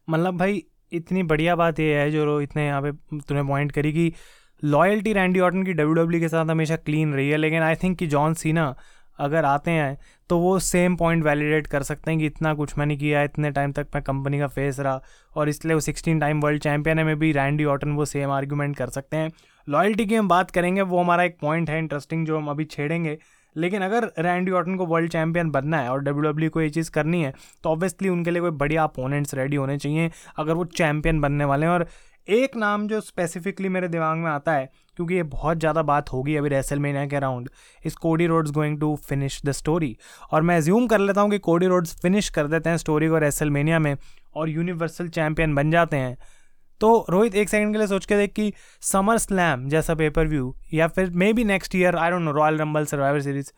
मतलब 0.07 0.37
भाई, 0.37 0.63
इतनी 0.91 1.23
बढ़िया 1.23 1.55
बात 1.55 1.79
ये 1.79 1.93
है 1.95 2.09
जो 2.11 2.39
इतने 2.41 2.65
यहाँ 2.65 2.81
पे 2.81 2.91
तुमने 3.19 3.43
पॉइंट 3.43 3.71
करी 3.71 3.91
कि 3.93 4.11
लॉयल्टी 4.63 5.13
रैंडी 5.13 5.39
ऑटन 5.39 5.63
की 5.63 5.73
डब्ल्यू 5.73 6.19
के 6.19 6.27
साथ 6.29 6.45
हमेशा 6.45 6.75
क्लीन 6.77 7.13
रही 7.13 7.29
है, 7.29 7.37
लेकिन 7.37 7.61
आई 7.61 7.75
थिंक 7.75 7.97
कि 7.97 8.07
जॉन 8.07 8.33
सीना 8.33 8.75
अगर 9.19 9.45
आते 9.45 9.71
हैं 9.71 9.97
तो 10.29 10.37
वो 10.39 10.57
सेम 10.59 10.95
पॉइंट 10.95 11.23
वैलिडेट 11.23 11.67
कर 11.67 11.83
सकते 11.83 12.11
हैं 12.11 12.19
कि 12.19 12.25
इतना 12.25 12.53
कुछ 12.53 12.77
मैंने 12.77 12.95
किया, 12.97 13.23
इतने 13.23 13.51
टाइम 13.51 13.71
तक 13.71 13.87
मैं 13.95 14.03
कंपनी 14.03 14.39
का 14.39 14.47
फेस 14.47 14.79
रहा, 14.79 15.01
और 15.35 15.49
इसलिए 15.49 15.73
वो 15.73 15.79
सिक्सटीन 15.79 16.19
टाइम 16.19 16.41
वर्ल्ड 16.41 16.61
चैंपियन 16.61 16.99
है 16.99 17.03
में 17.05 17.17
भी 17.19 17.31
रैंडी 17.31 17.65
ऑटन 17.65 17.91
वो 17.91 18.05
सेम 18.05 18.31
आर्ग्यूमेंट 18.31 18.75
कर 18.77 18.89
सकते 18.89 19.17
हैं। 19.17 19.31
लॉयल्टी 19.67 20.05
की 20.05 20.15
हम 20.15 20.27
बात 20.27 20.51
करेंगे, 20.51 20.81
वो 20.81 20.99
हमारा 20.99 21.23
एक 21.23 21.37
पॉइंट 21.41 21.69
है 21.69 21.77
इंटरेस्टिंग 21.79 22.25
जो 22.27 22.37
हम 22.37 22.47
अभी 22.47 22.65
छेड़ेंगे, 22.65 23.17
लेकिन 23.55 23.81
अगर 23.81 24.11
रैंडी 24.19 24.51
ऑटन 24.51 24.75
को 24.75 24.85
वर्ल्ड 24.85 25.11
चैंपियन 25.11 25.49
बनना 25.51 25.77
है 25.77 25.89
और 25.89 25.99
डब्ल्यू 25.99 26.21
डब्ल्यू 26.23 26.49
को 26.49 26.61
ये 26.61 26.69
चीज़ 26.69 26.89
करनी 26.91 27.21
है 27.23 27.33
तो 27.63 27.69
ऑब्वियसली 27.69 28.09
उनके 28.09 28.31
लिए 28.31 28.41
कोई 28.41 28.51
बढ़िया 28.53 28.83
अपोनेंट्स 28.83 29.33
रेडी 29.33 29.55
होने 29.55 29.77
चाहिए, 29.77 30.09
अगर 30.37 30.53
वो 30.53 30.65
चैंपियन 30.67 31.21
बनने 31.21 31.45
वाले 31.45 31.65
हैं, 31.65 31.73
और 31.73 31.87
एक 32.27 32.55
नाम 32.55 32.87
जो 32.87 32.99
स्पेसिफिकली 33.01 33.69
मेरे 33.69 33.87
दिमाग 33.87 34.17
में 34.17 34.29
आता 34.31 34.51
है, 34.51 34.69
क्योंकि 34.97 35.15
ये 35.15 35.23
बहुत 35.25 35.57
ज़्यादा 35.59 35.81
बात 35.83 36.11
होगी 36.13 36.35
अभी 36.35 36.49
रेसल 36.49 36.57
रेसलमेनिया 36.57 37.05
के 37.07 37.15
अराउंड 37.15 37.49
इस 37.85 37.95
Cody 37.95 38.27
Rhodes 38.27 38.51
going 38.51 38.79
to 38.79 38.95
finish 39.07 39.41
the 39.45 39.51
story 39.51 39.95
और 40.31 40.41
मैं 40.41 40.57
एज्यूम 40.57 40.87
कर 40.87 40.99
लेता 40.99 41.21
हूँ 41.21 41.31
कि 41.31 41.39
कोडी 41.39 41.67
रोड्स 41.67 41.95
फिनिश 42.01 42.29
कर 42.29 42.47
देते 42.47 42.69
हैं 42.69 42.77
स्टोरी 42.77 43.07
को 43.07 43.17
रेसलमेनिया 43.17 43.79
में, 43.79 43.95
और 44.35 44.49
यूनिवर्सल 44.49 45.07
चैम्पियन 45.09 45.55
बन 45.55 45.71
जाते 45.71 45.97
हैं। 45.97 46.17
तो 46.81 47.05
रोहित, 47.09 47.35
एक 47.35 47.49
सेकंड 47.49 47.73
के 47.73 47.77
लिए 47.77 47.87
सोच 47.87 48.05
के 48.05 48.15
देख 48.17 48.33
कि 48.33 48.51
समर 48.83 49.17
स्लैम 49.17 49.67
जैसा 49.69 49.95
पेपर 49.95 50.27
व्यू 50.27 50.55
या 50.73 50.87
फिर 50.87 51.09
maybe 51.33 51.43
next 51.45 51.75
year 51.75 51.95
I 51.95 52.11
don't 52.11 52.21
know 52.21 52.31
Royal 52.31 52.57
Rumble 52.59 52.85
Survivor 52.85 53.21
Series 53.21 53.51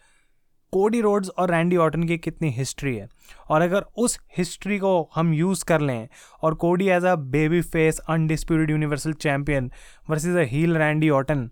Cody 0.75 1.01
Rhodes 1.01 1.29
और 1.29 1.51
रैंडी 1.51 1.77
ऑटन 1.77 2.03
की 2.03 2.17
कितनी 2.17 2.50
हिस्ट्री 2.51 2.96
है? 2.96 3.08
और 3.50 3.62
अगर 3.62 3.86
उस 3.98 4.20
हिस्ट्री 4.38 4.79
को 4.79 4.91
हम 5.15 5.34
यूज़ 5.34 5.63
कर 5.65 5.82
लें, 5.82 6.08
और 6.44 6.55
Cody 6.55 6.89
as 6.89 7.05
a 7.05 7.15
baby 7.15 7.62
face, 7.62 8.00
undisputed 8.00 8.72
universal 8.72 9.13
champion 9.15 9.72
versus 10.10 10.36
a 10.38 10.50
heel 10.51 10.77
Randy 10.77 11.10
Orton, 11.12 11.50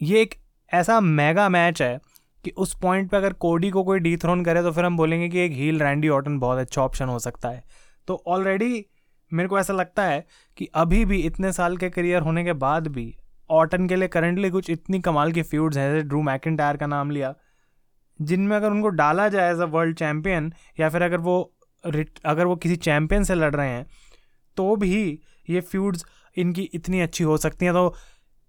ये 0.00 0.20
एक 0.22 0.34
ऐसा 0.70 1.00
मेगा 1.00 1.48
मैच 1.48 1.82
है 1.82 1.98
कि 2.44 2.50
उस 2.56 2.74
पॉइंट 2.74 3.10
पे 3.10 3.16
अगर 3.16 3.32
कोडी 3.32 3.70
को 3.70 3.84
कोई 3.84 3.98
डी 3.98 4.16
थ्रोन 4.16 4.44
करे 4.44 4.62
तो 4.62 4.72
फिर 4.72 4.84
हम 4.84 4.96
बोलेंगे 4.96 5.28
कि 5.28 5.40
एक 5.40 5.52
हील 5.52 5.82
रैंडी 5.82 6.08
ऑटन 6.08 6.38
बहुत 6.38 6.58
अच्छा 6.58 6.82
ऑप्शन 6.82 7.08
हो 7.08 7.18
सकता 7.18 7.48
है। 7.48 7.64
तो 8.08 8.22
ऑलरेडी 8.26 8.86
मेरे 9.32 9.48
को 9.48 9.58
ऐसा 9.58 9.72
लगता 9.72 10.04
है 10.04 10.24
कि 10.58 10.68
अभी 10.74 11.04
भी, 11.04 11.20
इतने 11.20 11.52
साल 11.52 11.76
के 11.76 11.90
करियर 11.90 12.22
होने 12.22 12.44
के 12.44 12.52
बाद 12.54 12.88
भी, 12.88 13.14
ऑटन 13.50 13.88
के 13.88 13.96
लिए 13.96 14.08
करंटली 14.08 14.50
कुछ 14.50 14.70
इतनी 14.70 15.00
कमाल 15.00 15.32
की 15.32 15.42
फ्यूड्स 15.42 15.76
हैं, 15.76 15.92
जैसे 15.92 16.08
ड्रू 16.08 16.22
मैकिन 16.22 16.56
का 16.56 16.86
नाम 16.86 17.10
लिया 17.10 17.34
जिनमें 18.20 18.56
अगर 18.56 18.70
उनको 18.70 18.88
डाला 18.88 19.28
जाए 19.28 19.52
एज 19.52 19.60
अ 19.60 19.64
वर्ल्ड 19.66 19.96
चैम्पियन 19.96 20.52
या 20.80 20.88
फिर 20.88 21.02
अगर 21.02 21.18
वो 21.18 21.40
अगर 21.84 22.46
वो 22.46 22.56
किसी 22.56 22.76
चैम्पियन 22.78 23.24
से 23.24 23.34
लड़ 23.34 23.54
रहे 23.54 23.68
हैं 23.68 23.86
तो 24.56 24.74
भी 24.76 25.20
ये 25.50 25.60
फ्यूड्स 25.60 26.04
इनकी 26.36 26.62
इतनी 26.74 27.00
अच्छी 27.00 27.24
हो 27.24 27.36
सकती 27.36 27.64
हैं। 27.64 27.74
तो 27.74 27.94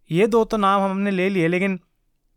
ये 0.09 0.27
दो 0.27 0.43
तो 0.43 0.57
नाम 0.57 0.81
हमने 0.81 1.11
ले 1.11 1.29
लिए, 1.29 1.47
लेकिन 1.47 1.79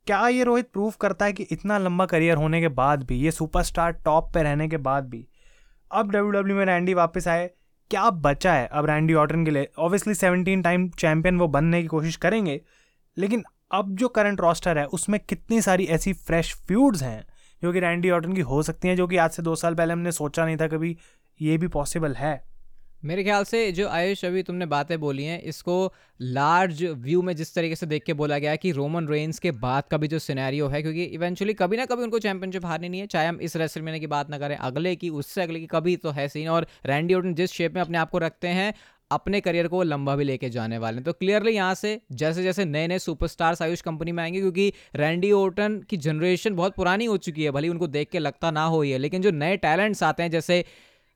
क्या 0.06 0.26
ये 0.28 0.44
रोहित 0.44 0.70
प्रूफ 0.72 0.96
करता 0.96 1.24
है 1.24 1.32
कि 1.32 1.42
इतना 1.42 1.78
लंबा 1.78 2.06
करियर 2.06 2.36
होने 2.36 2.60
के 2.60 2.68
बाद 2.70 3.02
भी, 3.02 3.16
ये 3.16 3.30
सुपरस्टार 3.30 3.92
टॉप 4.04 4.30
पे 4.34 4.42
रहने 4.42 4.68
के 4.68 4.76
बाद 4.78 5.08
भी, 5.08 5.26
अब 5.90 6.10
डब्ल्यू 6.10 6.30
डब्ल्यू 6.32 6.56
में 6.56 6.64
रैंडी 6.66 6.94
वापस 6.94 7.28
आए, 7.28 7.50
क्या 7.90 8.08
बचा 8.10 8.52
है 8.52 8.66
अब 8.68 8.86
रैंडी 8.86 9.14
ऑर्टन 9.14 9.44
के 9.44 9.50
लिए? 9.50 9.68
ऑब्वियसली 9.78 10.14
सेवनटीन 10.14 10.62
टाइम 10.62 10.88
चैंपियन 10.90 11.38
वो 11.38 11.48
बनने 11.48 11.80
की 11.82 11.88
कोशिश 11.88 12.16
करेंगे, 12.16 12.60
लेकिन 13.16 13.44
अब 13.74 13.94
जो 13.96 14.08
करंट 14.08 14.40
रोस्टर 14.40 14.78
है, 14.78 14.84
उसमें 14.86 15.20
कितनी 15.20 15.60
सारी 15.62 15.84
ऐसी 15.84 16.12
फ्रेश 16.12 16.54
फ्यूड्स 16.68 17.02
हैं, 17.02 17.24
जो 17.62 17.72
कि 17.72 17.80
रैंडी 17.80 18.10
ऑर्टन 18.10 18.32
की 18.32 18.40
हो 18.40 18.62
सकती 18.62 18.88
हैं, 18.88 18.96
जो 18.96 19.06
कि 19.06 19.16
आज 19.16 19.30
से 19.30 19.42
दो 19.42 19.54
साल 19.56 19.74
पहले 19.74 19.92
हमने 19.92 20.12
सोचा 20.12 20.44
नहीं 20.44 20.56
था 20.56 20.66
कभी 20.68 20.96
ये 21.40 21.58
भी 21.58 21.68
पॉसिबल 21.68 22.12
है। 22.12 22.42
मेरे 23.04 23.24
ख्याल 23.24 23.44
से 23.44 23.70
जो 23.72 23.88
आयुष, 23.88 24.24
अभी 24.24 24.42
तुमने 24.42 24.66
बातें 24.66 24.98
बोली 25.00 25.24
हैं, 25.24 25.40
इसको 25.42 25.92
लार्ज 26.20 26.82
व्यू 26.84 27.22
में 27.22 27.34
जिस 27.36 27.54
तरीके 27.54 27.76
से 27.76 27.86
देख 27.86 28.04
के 28.04 28.12
बोला 28.12 28.38
गया 28.38 28.54
कि 28.56 28.70
रोमन 28.72 29.08
रेंस 29.08 29.38
के 29.38 29.50
बाद 29.50 29.84
का 29.90 29.96
भी 29.96 30.08
जो 30.08 30.18
सिनेरियो 30.18 30.68
है, 30.68 30.82
क्योंकि 30.82 31.02
इवेंचुअली 31.02 31.54
कभी 31.54 31.76
ना 31.76 31.84
कभी 31.84 32.02
उनको 32.02 32.18
चैंपियनशिप 32.18 32.66
हारनी 32.66 32.88
नहीं 32.88 33.00
है, 33.00 33.06
चाहे 33.06 33.26
हम 33.26 33.40
इस 33.40 33.56
रेसलमेनिया 33.56 34.00
की 34.00 34.06
बात 34.06 34.30
ना 34.30 34.38
करें, 34.38 34.56
अगले 34.56 34.94
की, 34.96 35.08
उससे 35.10 35.42
अगले 35.42 35.60
की 35.60 35.66
कभी 35.66 35.96
तो 35.96 36.10
है 36.10 36.28
सीन 36.28 36.48
और 36.48 36.66
रैंडी 36.86 37.14
ओटन 37.14 37.34
जिस 37.34 37.52
शेप 37.52 37.74
में 37.74 37.80
अपने 37.82 37.98
आप 37.98 38.10
को 38.10 38.18
रखते 38.18 38.48
हैं 38.48 38.72
अपने 39.14 39.40
करियर 39.40 39.68
को 39.68 39.82
लंबा 39.82 40.16
भी 40.16 40.24
लेके 40.24 40.50
जाने 40.50 40.78
वाले 40.78 40.96
हैं। 40.96 41.04
तो 41.04 41.12
क्लियरली 41.12 41.52
यहाँ 41.52 41.74
से 41.74 42.00
जैसे 42.12 42.42
जैसे 42.42 42.64
नए 42.64 42.86
नए 42.88 42.98
सुपरस्टार्स 43.00 43.62
आयुष 43.62 43.80
कंपनी 43.82 44.12
में 44.12 44.22
आएँगे, 44.22 44.40
क्योंकि 44.40 44.72
रैंडी 44.96 45.32
ओटन 45.32 45.80
की 45.90 45.96
जनरेशन 45.98 46.54
बहुत 46.56 46.74
पुरानी 46.76 47.04
हो 47.04 47.16
चुकी 47.18 47.44
है, 47.44 47.50
भले 47.50 47.68
उनको 47.68 47.86
देख 47.88 48.10
के 48.12 48.18
लगता 48.18 48.50
ना 48.50 48.64
हो 48.66 48.82
है 48.82 48.98
लेकिन 48.98 49.22
जो 49.22 49.30
नए 49.32 49.56
टैलेंट्स 49.58 50.02
आते 50.02 50.22
हैं, 50.22 50.30
जैसे 50.30 50.64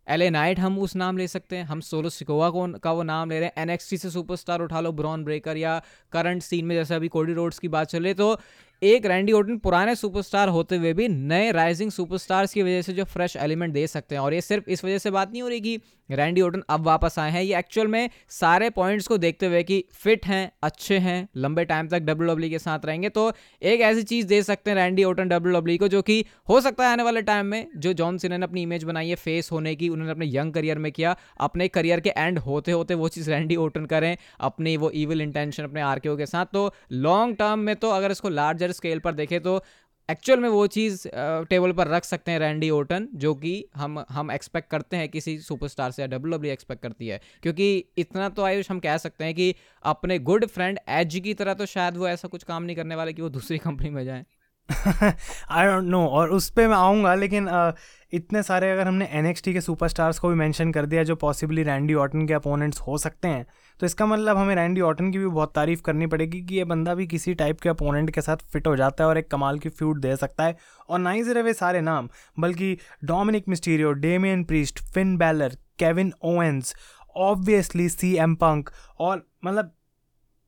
एल 0.07 0.23
नाइट 0.33 0.59
हम 0.59 0.79
उस 0.79 0.95
नाम 0.97 1.19
ले 1.19 1.27
सकते 1.29 1.57
हैं, 1.57 1.65
हम 1.65 1.81
सोलो 1.81 2.09
सिकोवा 2.11 2.49
को 2.51 2.67
का 2.79 2.93
वो 2.93 3.03
नाम 3.03 3.31
ले 3.31 3.41
रहे 3.41 3.49
हैं 3.49 3.63
एन 3.63 3.77
से 3.79 4.11
सुपरस्टार 4.11 4.61
उठा 4.61 4.81
लो 4.81 4.93
ब्रॉन 4.93 5.25
ब्रेकर 5.25 5.57
या 5.57 5.81
करंट 6.13 6.43
सीन 6.43 6.65
में 6.65 6.75
जैसे 6.77 6.95
अभी 6.95 7.09
कोडी 7.09 7.33
रोड्स 7.33 7.59
की 7.59 7.69
बात 7.69 7.89
चल 7.89 7.99
रही 7.99 8.09
है 8.09 8.15
तो 8.15 8.39
एक 8.83 9.07
रैंडी 9.07 9.33
ओटन 9.33 9.57
पुराने 9.59 9.95
सुपरस्टार 9.95 10.49
होते 10.49 10.77
हुए 10.77 10.93
भी 10.93 11.07
नए 11.09 11.51
राइजिंग 11.53 11.91
सुपरस्टार्स 11.91 12.53
की 12.53 12.63
वजह 12.63 12.83
से 12.83 12.93
जो 12.93 13.05
फ्रेश 13.05 13.37
एलिमेंट 13.37 13.73
दे 13.75 13.87
सकते 13.87 14.15
हैं। 14.15 14.23
और 14.23 14.35
ये 14.35 14.41
सिर्फ़ 14.41 14.71
इस 14.71 14.85
वजह 14.85 14.99
से 14.99 15.11
बात 15.11 15.33
नहीं 15.33 15.43
हो 15.43 15.49
रही 15.49 15.61
कि 15.61 15.81
रैंडी 16.11 16.41
ओटन 16.41 16.63
अब 16.71 16.85
वापस 16.87 17.19
आए 17.19 17.31
हैं। 17.31 17.43
ये 17.43 17.59
एक्चुअल 17.59 17.87
में 17.87 18.11
सारे 18.31 18.69
पॉइंट्स 18.71 19.07
को 19.07 19.19
देखते 19.19 19.47
हुए 19.47 19.63
कि 19.63 19.83
फिट 19.93 20.27
हैं, 20.27 20.51
अच्छे 20.63 20.99
हैं, 20.99 21.29
लंबे 21.37 21.65
टाइम 21.65 21.89
तक 21.89 21.99
डब्ल्यू 22.01 22.29
डब्ल्यू 22.29 22.51
के 22.51 22.59
साथ 22.59 22.87
रहेंगे। 22.87 23.09
तो 23.09 23.33
एक 23.63 23.81
ऐसी 23.81 24.03
चीज़ 24.03 24.27
दे 24.27 24.43
सकते 24.43 24.71
हैं 24.71 24.77
रैंडी 24.77 25.05
ओटन 25.05 25.29
डब्ल्यू 25.29 25.55
डब्ल्यू 25.55 25.79
को, 25.79 25.89
जो 25.89 26.03
कि 26.03 26.25
हो 26.49 26.61
सकता 26.61 26.87
है 26.87 26.93
आने 26.93 27.03
वाले 27.03 27.23
टाइम 27.23 27.47
में 27.47 27.67
जो 27.77 27.93
जॉन 27.93 28.19
सिन 28.19 28.35
ने 28.35 28.45
अपनी 28.45 28.63
इमेज 28.63 28.85
बनाई 28.85 29.09
है 29.09 29.15
फेस 29.17 29.51
होने 29.53 29.75
की, 29.75 29.89
उन्होंने 29.89 30.13
अपने 30.13 30.27
यंग 30.29 30.53
करियर 30.53 30.79
में 30.79 30.91
किया, 30.93 31.17
अपने 31.41 31.69
करियर 31.69 32.01
के 32.01 32.13
एंड 32.17 32.39
होते 32.39 32.73
होते 32.73 32.95
वो 32.95 33.09
चीज़ 33.09 33.31
रैंडी 33.31 33.57
ओटन 33.57 33.87
करें, 33.87 34.17
अपनी 34.41 34.77
वो 34.77 34.91
ईविल 34.95 35.21
इंटेंशन 35.21 35.65
अपने 35.65 35.81
आर 35.81 36.01
के 36.07 36.27
साथ। 36.27 36.47
तो 36.47 36.73
लॉन्ग 36.93 37.37
टर्म 37.37 37.59
में 37.59 37.75
तो 37.77 37.91
अगर 37.91 38.11
इसको 38.11 38.29
लार्जर 38.29 38.68
स्केल 38.73 38.99
पर 38.99 39.13
देखें 39.13 39.41
तो 39.41 39.61
एक्चुअल 40.09 40.41
में 40.41 40.49
वो 40.49 40.67
चीज़ 40.67 41.07
टेबल 41.49 41.73
पर 41.73 41.89
रख 41.89 42.05
सकते 42.05 42.31
हैं 42.31 42.39
रैंडी 42.39 42.71
ओटन 42.71 43.09
जो 43.15 43.35
कि 43.35 43.53
हम 43.77 44.05
हम 44.09 44.31
एक्सपेक्ट 44.31 44.71
करते 44.71 44.97
हैं 44.97 45.09
किसी 45.09 45.39
सुपरस्टार 45.39 45.91
से 45.91 46.07
डब्ल्यू 46.07 46.37
डब्ल्यू 46.37 46.53
एक्सपेक्ट 46.53 46.83
करती 46.83 47.09
है। 47.09 47.21
क्योंकि 47.43 47.85
इतना 47.99 48.29
तो 48.29 48.43
आयुष 48.43 48.71
हम 48.71 48.81
कह 48.81 48.97
सकते 48.97 49.25
हैं 49.25 49.35
कि 49.35 49.55
अपने 49.85 50.19
गुड 50.19 50.47
फ्रेंड 50.47 50.79
एज 50.89 51.21
की 51.25 51.35
तरह 51.35 51.55
तो 51.55 51.67
शायद 51.67 51.97
वो 51.97 52.09
ऐसा 52.09 52.29
कुछ 52.29 52.43
काम 52.43 52.63
नहीं 52.63 52.77
करने 52.77 52.95
वाले 52.95 53.13
कि 53.13 53.23
वो 53.23 53.29
दूसरी 53.29 53.59
कंपनी 53.59 53.91
में 53.91 54.05
जाए। 54.05 54.25
आई 54.69 55.67
डोंट 55.67 55.85
नो 55.85 56.05
और 56.07 56.31
उस 56.31 56.49
पर 56.51 56.67
मैं 56.69 56.77
आऊँगा, 56.77 57.15
लेकिन 57.15 57.49
इतने 58.13 58.43
सारे 58.43 58.71
अगर 58.73 58.89
हमने 58.89 59.09
एन 59.13 59.33
के 59.45 59.61
सुपरस्टार्स 59.61 60.19
को 60.19 60.29
भी 60.29 60.35
मेंशन 60.35 60.73
कर 60.73 60.87
दिया, 60.87 61.03
जो 61.03 61.17
पॉसिबली 61.17 61.63
रैंडी 61.63 61.95
ऑटन 61.97 62.27
के 62.27 62.35
अपोनेंट्स 62.35 62.81
हो 62.81 62.99
सकते 62.99 63.29
हैं 63.29 63.47
तो 63.81 63.87
इसका 63.87 64.07
मतलब 64.07 64.37
हमें 64.37 64.55
रैंडी 64.55 64.81
ऑटन 64.81 65.11
की 65.11 65.19
भी 65.19 65.27
बहुत 65.27 65.53
तारीफ़ 65.55 65.83
करनी 65.83 66.07
पड़ेगी 66.07 66.41
कि 66.43 66.55
ये 66.55 66.65
बंदा 66.65 66.95
भी 66.95 67.07
किसी 67.07 67.35
टाइप 67.35 67.61
के 67.61 67.69
अपोनेंट 67.69 68.11
के 68.11 68.21
साथ 68.21 68.37
फिट 68.53 68.67
हो 68.67 68.75
जाता 68.77 69.05
है 69.05 69.09
और 69.11 69.19
एक 69.19 69.31
कमाल 69.31 69.59
की 69.59 69.69
फ्यूट 69.69 70.01
दे 70.01 70.17
सकता 70.17 70.45
है। 70.45 70.57
और 70.89 70.99
ना 70.99 71.11
ही 71.11 71.25
सिर्फ़ 71.25 71.45
वे 71.45 71.53
सारे 71.55 71.81
नाम, 71.81 72.09
बल्कि 72.39 72.77
Dominik 73.05 73.49
Mysterio 73.49 73.93
Damian 73.95 74.45
Priest 74.45 74.83
Finn 74.85 75.17
Balor 75.19 75.57
Kevin 75.79 76.13
Owens 76.25 76.75
obviously 77.17 77.89
C 77.89 78.15
M 78.17 78.35
Punk 78.35 78.71
और 79.01 79.27
मतलब 79.45 79.73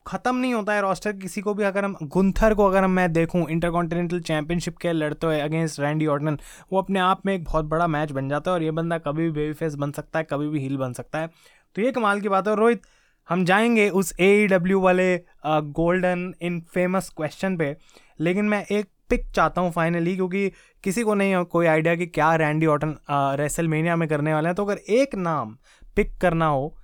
ख़त्म 0.06 0.36
नहीं 0.36 0.54
होता 0.54 0.72
है 0.72 0.80
रोस्टर 0.82 1.12
किसी 1.12 1.40
को 1.40 1.54
भी 1.54 1.64
अगर 1.64 1.84
हम, 1.84 1.96
गुंथर 2.02 2.54
को 2.54 2.66
अगर 2.66 2.84
हम 2.84 2.90
मैं 2.90 3.12
देखूँ 3.12 3.48
इंटरकॉन्टिनेंटल 3.50 4.20
चैंपियनशिप 4.20 4.76
के 4.76 4.92
लड़ते 4.92 5.26
हुए 5.26 5.40
अगेंस्ट 5.40 5.80
रैंडी 5.80 6.06
ऑर्टन 6.06 6.38
वो 6.72 6.78
अपने 6.78 7.00
आप 7.00 7.26
में 7.26 7.34
एक 7.34 7.44
बहुत 7.44 7.64
बड़ा 7.64 7.86
मैच 7.86 8.12
बन 8.12 8.28
जाता 8.28 8.50
है 8.50 8.54
और 8.54 8.62
ये 8.62 8.70
बंदा 8.70 8.98
कभी 8.98 9.22
भी 9.22 9.30
बेबी 9.30 9.52
फेस 9.54 9.74
बन 9.74 9.92
सकता 9.92 10.18
है, 10.18 10.26
कभी 10.30 10.48
भी 10.48 10.60
हील 10.60 10.76
बन 10.76 10.92
सकता 10.92 11.18
है। 11.18 11.30
तो 11.76 11.82
ये 11.82 11.92
कमाल 11.92 12.20
की 12.20 12.28
बात 12.28 12.48
है 12.48 12.54
रोहित, 12.56 12.82
हम 13.28 13.44
जाएँगे 13.44 13.88
उस 13.90 14.14
ए 14.20 14.46
डब्ल्यू 14.50 14.78
e 14.78 14.82
वाले 14.82 15.16
गोल्डन 15.46 16.32
इन 16.42 16.60
फ़ेमस 16.74 17.12
क्वेश्चन 17.16 17.56
पे, 17.56 17.76
लेकिन 18.20 18.44
मैं 18.44 18.64
एक 18.66 18.88
पिक 19.10 19.30
चाहता 19.34 19.60
हूँ 19.60 19.70
फाइनली 19.72 20.14
क्योंकि 20.16 20.48
किसी 20.84 21.02
को 21.02 21.14
नहीं, 21.14 21.44
कोई 21.44 21.66
आइडिया 21.66 21.94
कि 21.96 22.06
क्या 22.08 22.34
रैंडी 22.36 22.66
ऑटन 22.66 22.96
रेसलमेनिया 23.40 23.96
में 23.96 24.08
करने 24.08 24.34
वाले 24.34 24.48
हैं। 24.48 24.54
तो 24.56 24.64
अगर 24.64 24.78
एक 24.90 25.14
नाम 25.16 25.56
पिक 25.96 26.16
करना 26.20 26.46
हो 26.46 26.74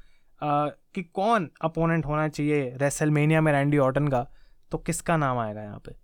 कि 0.97 1.03
कौन 1.15 1.51
अपोनेंट 1.63 2.07
होना 2.07 2.27
चाहिए 2.29 2.73
रेसल 2.77 3.11
मेनिया 3.11 3.41
में 3.41 3.53
रैंडी 3.53 3.79
ऑटन 3.81 4.09
का? 4.09 4.27
तो 4.73 4.79
किसका 4.79 5.17
नाम 5.17 5.39
आएगा 5.39 5.63
यहाँ 5.63 5.79
पे? 5.79 5.95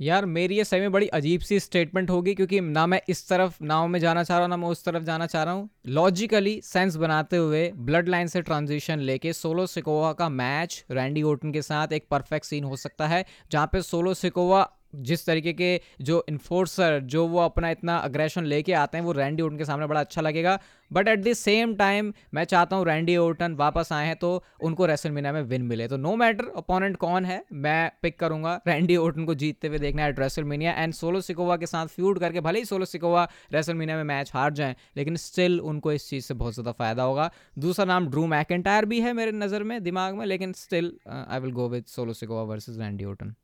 यार, 0.00 0.24
मेरी 0.26 0.56
ये 0.56 0.64
सही 0.64 0.80
में 0.80 0.92
बड़ी 0.92 1.06
अजीब 1.08 1.40
सी 1.40 1.58
स्टेटमेंट 1.60 2.10
होगी 2.10 2.34
क्योंकि 2.34 2.60
ना 2.60 2.86
मैं 2.86 3.00
इस 3.08 3.28
तरफ़ 3.28 3.56
नाव 3.62 3.86
में 3.86 3.98
जाना 4.00 4.22
चाह 4.22 4.36
रहा 4.38 4.44
हूँ, 4.44 4.50
ना 4.50 4.56
मैं 4.56 4.68
उस 4.68 4.84
तरफ़ 4.84 5.02
जाना 5.02 5.26
चाह 5.26 5.42
रहा 5.42 5.54
हूँ। 5.54 5.68
लॉजिकली 5.88 6.60
सेंस 6.64 6.96
बनाते 6.96 7.36
हुए 7.36 7.70
ब्लड 7.76 8.08
लाइन 8.08 8.26
से 8.26 8.42
ट्रांजिशन 8.42 9.00
लेके 9.00 9.32
सोलो 9.32 9.66
सिकोवा 9.66 10.12
का 10.12 10.28
मैच 10.28 10.84
रैंडी 10.90 11.22
ओटन 11.22 11.52
के 11.52 11.62
साथ 11.62 11.92
एक 11.92 12.06
परफेक्ट 12.10 12.46
सीन 12.46 12.64
हो 12.64 12.76
सकता 12.76 13.06
है, 13.06 13.24
जहाँ 13.50 13.66
पे 13.66 13.82
सोलो 13.82 14.14
सिकोवा 14.14 14.68
जिस 14.94 15.26
तरीके 15.26 15.52
के 15.52 15.80
जो 16.02 16.24
इन्फोर्सर 16.28 16.98
जो 17.02 17.26
वो 17.26 17.38
अपना 17.40 17.70
इतना 17.70 17.96
अग्रेशन 17.98 18.44
लेके 18.44 18.72
आते 18.74 18.98
हैं, 18.98 19.04
वो 19.04 19.12
रैंडी 19.12 19.42
ओटन 19.42 19.56
के 19.58 19.64
सामने 19.64 19.86
बड़ा 19.86 20.00
अच्छा 20.00 20.20
लगेगा। 20.20 20.58
But 20.90 21.08
at 21.08 21.20
the 21.20 21.32
same 21.34 21.74
time 21.74 22.12
मैं 22.34 22.44
चाहता 22.44 22.76
हूँ 22.76 22.84
रैंडी 22.86 23.16
ओटन 23.16 23.54
वापस 23.56 23.92
आए 23.92 24.06
हैं 24.06 24.16
तो 24.16 24.42
उनको 24.62 24.86
रेसल 24.86 25.10
मीना 25.10 25.32
में 25.32 25.40
विन 25.42 25.62
मिले। 25.64 25.86
तो 25.88 25.96
नो 25.96 26.14
मैटर 26.16 26.50
अपोनेंट 26.56 26.96
कौन 26.96 27.24
है, 27.24 27.42
मैं 27.52 27.90
पिक 28.02 28.18
करूँगा 28.18 28.60
रैंडी 28.66 28.96
ओटन 28.98 29.24
को 29.24 29.34
जीतते 29.34 29.68
हुए 29.68 29.78
देखना 29.78 30.02
है 30.02 30.14
wrestle 30.14 30.44
mania 30.44 30.72
and 30.72 30.92
Solo 30.94 31.20
Sikoa 31.20 31.56
के 31.56 31.66
साथ 31.66 31.86
फ्यूड 31.88 32.18
करके 32.18 32.40
भले 32.40 32.58
ही 32.58 32.64
सोलो 32.64 32.84
सिकोवा 32.86 33.26
रेसल 33.52 33.74
में 33.74 34.02
मैच 34.04 34.30
हार 34.34 34.52
जाए, 34.52 34.76
लेकिन 34.96 35.16
स्टिल 35.18 35.60
उनको 35.62 35.92
इस 35.92 36.08
चीज़ 36.08 36.24
से 36.24 36.34
बहुत 36.34 36.54
ज़्यादा 36.54 36.72
फ़ायदा 36.72 37.02
होगा। 37.02 37.30
दूसरा 37.58 37.84
नाम 37.84 38.08
ड्रू 38.08 38.26
मैकेंटायर 38.28 38.84
भी 38.84 39.00
है 39.00 39.12
मेरे 39.12 39.32
नज़र 39.32 39.62
में, 39.62 39.82
दिमाग 39.82 40.14
में, 40.14 40.26
लेकिन 40.26 40.52
still 40.54 40.92
I 41.08 41.40
will 41.40 41.52
go 41.52 41.68
with 41.68 41.84
Solo 41.86 42.12
Sikoa 42.14 42.42
versus 42.44 42.78
Randy 42.80 43.04
Orton 43.04 43.34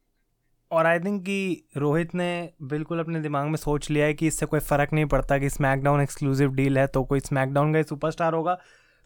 और 0.70 0.86
आई 0.86 0.98
थिंक 0.98 1.20
कि 1.22 1.64
रोहित 1.76 2.14
ने 2.14 2.28
बिल्कुल 2.62 2.98
अपने 2.98 3.20
दिमाग 3.20 3.46
में 3.46 3.56
सोच 3.56 3.90
लिया 3.90 4.06
है 4.06 4.14
कि 4.14 4.26
इससे 4.26 4.46
कोई 4.46 4.60
फ़र्क 4.60 4.92
नहीं 4.92 5.04
पड़ता 5.06 5.38
कि 5.38 5.48
स्मैकडाउन 5.50 6.00
एक्सक्लूसिव 6.00 6.50
डील 6.54 6.78
है 6.78 6.86
तो 6.86 7.02
कोई 7.04 7.20
स्मैकडाउन 7.20 7.72
का 7.72 7.78
ही 7.78 7.84
सुपरस्टार 7.84 8.34
होगा। 8.34 8.58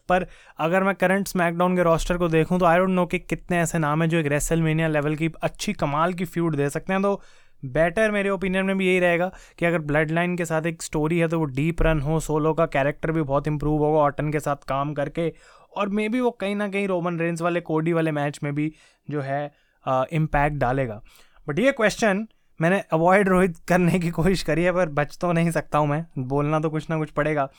पर 0.09 0.25
अगर 0.59 0.83
मैं 0.83 0.93
करंट 0.95 1.27
स्मैकडाउन 1.27 1.75
के 1.75 1.83
रोस्टर 1.83 2.17
को 2.17 2.27
देखूँ 2.29 2.59
तो 2.59 2.65
आई 2.65 2.77
डोंट 2.77 2.89
नो 2.89 3.05
कि 3.05 3.19
कितने 3.19 3.59
ऐसे 3.59 3.79
नाम 3.79 4.01
हैं 4.01 4.09
जो 4.09 4.17
एक 4.17 4.27
रेसलमेनिया 4.27 4.87
लेवल 4.87 5.15
की 5.15 5.29
अच्छी 5.43 5.73
कमाल 5.73 6.13
की 6.13 6.25
फ्यूड 6.25 6.55
दे 6.55 6.69
सकते 6.69 6.93
हैं। 6.93 7.01
तो 7.01 7.21
बेटर 7.63 8.11
मेरे 8.11 8.29
ओपिनियन 8.29 8.65
में 8.65 8.77
भी 8.77 8.87
यही 8.87 8.99
रहेगा 8.99 9.31
कि 9.59 9.65
अगर 9.65 9.79
ब्लड 9.81 10.11
लाइन 10.11 10.35
के 10.37 10.45
साथ 10.45 10.65
एक 10.65 10.81
स्टोरी 10.81 11.19
है 11.19 11.27
तो 11.27 11.39
वो 11.39 11.45
डीप 11.45 11.81
रन 11.81 11.99
हो 12.01 12.19
सोलो 12.19 12.53
का 12.53 12.65
कैरेक्टर 12.67 13.11
भी 13.11 13.21
बहुत 13.21 13.47
इंप्रूव 13.47 13.83
होगा 13.83 13.99
ऑटन 13.99 14.31
के 14.31 14.39
साथ 14.39 14.67
काम 14.67 14.93
करके। 14.93 15.31
और 15.77 15.89
मे 15.89 16.09
बी 16.09 16.19
वो 16.19 16.31
कहीं 16.31 16.55
ना 16.55 16.67
कहीं 16.67 16.87
रोमन 16.87 17.19
रेंस 17.19 17.41
वाले 17.41 17.61
कोडी 17.61 17.93
वाले 17.93 18.11
मैच 18.11 18.39
में 18.43 18.53
भी 18.55 18.71
जो 19.07 19.21
है 19.21 19.45
इम्पैक्ट 19.85 20.57
डालेगा। 20.57 21.01
बट 21.47 21.59
ये 21.59 21.71
क्वेश्चन 21.71 22.27
मैंने 22.61 22.83
अवॉइड 22.91 23.29
रोहित 23.29 23.57
करने 23.67 23.99
की 23.99 24.09
कोशिश 24.09 24.43
करी 24.43 24.63
है, 24.63 24.71
पर 24.71 24.89
बच 24.89 25.17
तो 25.21 25.31
नहीं 25.31 25.51
सकता 25.51 25.77
हूँ 25.77 25.87
मैं। 25.87 26.05
बोलना 26.17 26.59
तो 26.59 26.69
कुछ 26.69 26.89
ना 26.89 26.97
कुछ 26.97 27.09
पड़ेगा। 27.09 27.49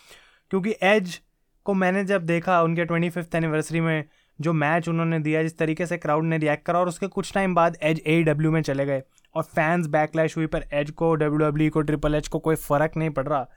क्योंकि 0.51 0.75
एज 0.83 1.20
को 1.64 1.75
मैंने 1.75 2.05
जब 2.05 2.27
देखा 2.27 2.62
उनके 2.62 2.85
ट्वेंटी 2.85 3.11
फिफ्थ 3.11 3.35
एनिवर्सरी 3.35 3.81
में, 3.81 4.05
जो 4.40 4.53
मैच 4.53 4.88
उन्होंने 4.88 5.18
दिया, 5.18 5.42
जिस 5.42 5.59
तरीके 5.59 5.87
से 5.87 5.97
क्राउड 5.97 6.25
ने 6.25 6.38
रिएक्ट 6.38 6.66
करा, 6.66 6.79
और 6.79 6.88
उसके 6.88 7.07
कुछ 7.07 7.35
टाइम 7.35 7.55
बाद 7.55 7.77
एज 7.83 8.03
ए 8.07 8.23
डब्ल्यू 8.23 8.51
में 8.51 8.62
चले 8.62 8.87
गए। 8.87 9.03
और 9.35 9.42
फैंस 9.42 9.87
बैकलैश 9.87 10.37
हुई, 10.37 10.47
पर 10.47 10.64
एज 10.73 10.90
को 10.90 11.14
डब्ल्यू 11.14 11.38
डब्ल्यू 11.38 11.70
को 11.70 11.81
ट्रिपल 11.81 12.14
एच 12.14 12.29
को 12.29 12.38
कोई 12.38 12.55
फ़र्क 12.55 12.92
नहीं 12.97 13.11
पड़ 13.11 13.29
रहा। 13.29 13.49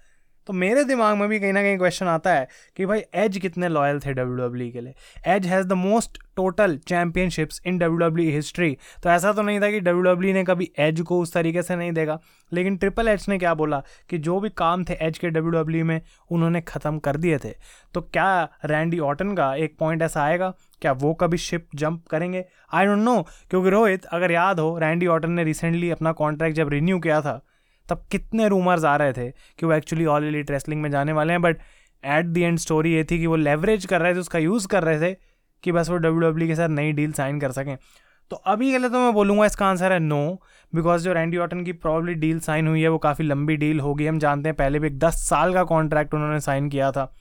तो 0.47 0.53
मेरे 0.53 0.83
दिमाग 0.83 1.17
में 1.17 1.27
भी 1.29 1.39
कहीं 1.39 1.53
ना 1.53 1.61
कहीं 1.61 1.77
क्वेश्चन 1.77 2.07
आता 2.07 2.33
है 2.33 2.47
कि 2.77 2.85
भाई 2.85 3.01
एज 3.15 3.37
कितने 3.37 3.69
लॉयल 3.69 3.99
थे 3.99 4.13
डब्ल्यू 4.13 4.35
डब्ल्यू 4.37 4.71
के 4.71 4.81
लिए? 4.81 4.93
Edge 5.27 5.45
has 5.47 5.67
the 5.67 5.73
most 5.73 6.17
total 6.35 6.77
championships 6.87 7.61
in 7.67 7.77
W 7.77 7.97
W 7.99 8.31
history 8.31 8.77
तो 9.03 9.09
ऐसा 9.09 9.31
तो 9.33 9.41
नहीं 9.41 9.59
था 9.61 9.71
कि 9.71 9.79
डब्ल्यू 9.79 10.01
डब्ल्यू 10.03 10.33
ने 10.33 10.43
कभी 10.43 10.71
एज 10.79 11.01
को 11.01 11.19
उस 11.21 11.33
तरीके 11.33 11.61
से 11.63 11.75
नहीं 11.75 11.91
देगा 11.91 12.19
लेकिन 12.51 12.77
ट्रिपल 12.77 13.07
एच 13.07 13.27
ने 13.29 13.37
क्या 13.37 13.53
बोला 13.53 13.81
कि 14.09 14.17
जो 14.17 14.39
भी 14.39 14.49
काम 14.57 14.83
थे 14.83 14.97
एज 15.01 15.17
के 15.17 15.29
डब्ल्यू 15.29 15.51
डब्ल्यू 15.51 15.85
में, 15.85 16.01
उन्होंने 16.31 16.61
ख़त्म 16.61 16.99
कर 16.99 17.17
दिए 17.17 17.37
थे। 17.37 17.53
तो 17.93 18.01
क्या 18.03 18.27
रैंडी 18.65 18.99
ऑटन 18.99 19.33
का 19.35 19.53
एक 19.55 19.75
पॉइंट 19.79 20.01
ऐसा 20.01 20.23
आएगा? 20.23 20.53
क्या 20.81 20.91
वो 20.93 21.13
कभी 21.13 21.37
शिप 21.37 21.67
जंप 21.75 22.05
करेंगे? 22.11 22.45
आई 22.73 22.85
डोंट 22.85 22.99
नो 22.99 23.21
क्योंकि 23.49 23.69
रोहित, 23.69 24.05
अगर 24.05 24.31
याद 24.31 24.59
हो 24.59 24.77
रैंडी 24.79 25.07
ऑटन 25.07 25.31
ने 25.31 25.43
रिसेंटली 25.43 25.89
अपना 25.91 26.11
कॉन्ट्रैक्ट 26.13 26.57
जब 26.57 26.69
रिन्यू 26.69 26.99
किया 26.99 27.21
था 27.21 27.41
तब 27.89 28.05
कितने 28.11 28.47
रूमर्स 28.47 28.85
आ 28.85 28.95
रहे 28.95 29.13
थे 29.13 29.29
कि 29.31 29.65
वो 29.65 29.73
एक्चुअली 29.73 30.05
ऑल 30.05 30.23
एलिट 30.23 30.51
रेसलिंग 30.51 30.81
में 30.81 30.89
जाने 30.91 31.13
वाले 31.13 31.33
हैं 31.33 31.41
but 31.41 31.57
at 32.03 32.25
the 32.25 32.41
end 32.41 32.57
story 32.59 32.93
ये 32.93 33.03
थी 33.03 33.19
कि 33.19 33.27
वो 33.27 33.35
लेवरेज 33.35 33.85
कर 33.85 34.01
रहे 34.01 34.13
थे, 34.13 34.19
उसका 34.19 34.39
यूज़ 34.39 34.67
कर 34.67 34.83
रहे 34.83 34.99
थे 35.01 35.15
कि 35.63 35.71
बस 35.71 35.89
वो 35.89 35.97
डब्ल्यू 35.97 36.29
डब्ल्यू 36.29 36.47
के 36.47 36.55
साथ 36.55 36.69
नई 36.69 36.91
डील 36.91 37.11
साइन 37.11 37.39
कर 37.39 37.51
सकें। 37.51 37.77
तो 38.31 38.35
अभी 38.35 38.71
के 38.71 38.77
लिए 38.77 38.89
तो 38.89 38.99
मैं 38.99 39.13
बोलूँगा 39.13 39.45
इसका 39.45 39.65
आंसर 39.65 39.91
है 39.91 39.99
नो 39.99 40.41
बिकॉज़ 40.73 41.03
जो 41.03 41.13
रैंडी 41.13 41.37
ऑटन 41.37 41.63
की 41.63 41.73
प्रॉब्ली 41.73 42.13
डील 42.13 42.39
साइन 42.39 42.67
हुई 42.67 42.81
है, 42.81 42.87
वो 42.87 42.97
काफ़ी 42.97 43.25
लंबी 43.25 43.55
डील 43.55 43.79
होगी, 43.79 44.07
हम 44.07 44.19
जानते 44.19 44.49
हैं 44.49 44.55
पहले 44.55 44.79
भी 44.79 44.87
एक 44.87 44.97
दस 44.99 45.27
साल 45.29 45.53
का 45.53 45.63
कॉन्ट्रैक्ट 45.63 46.13
उन्होंने 46.13 46.39
साइन 46.39 46.69
किया 46.69 46.91
था। 46.91 47.11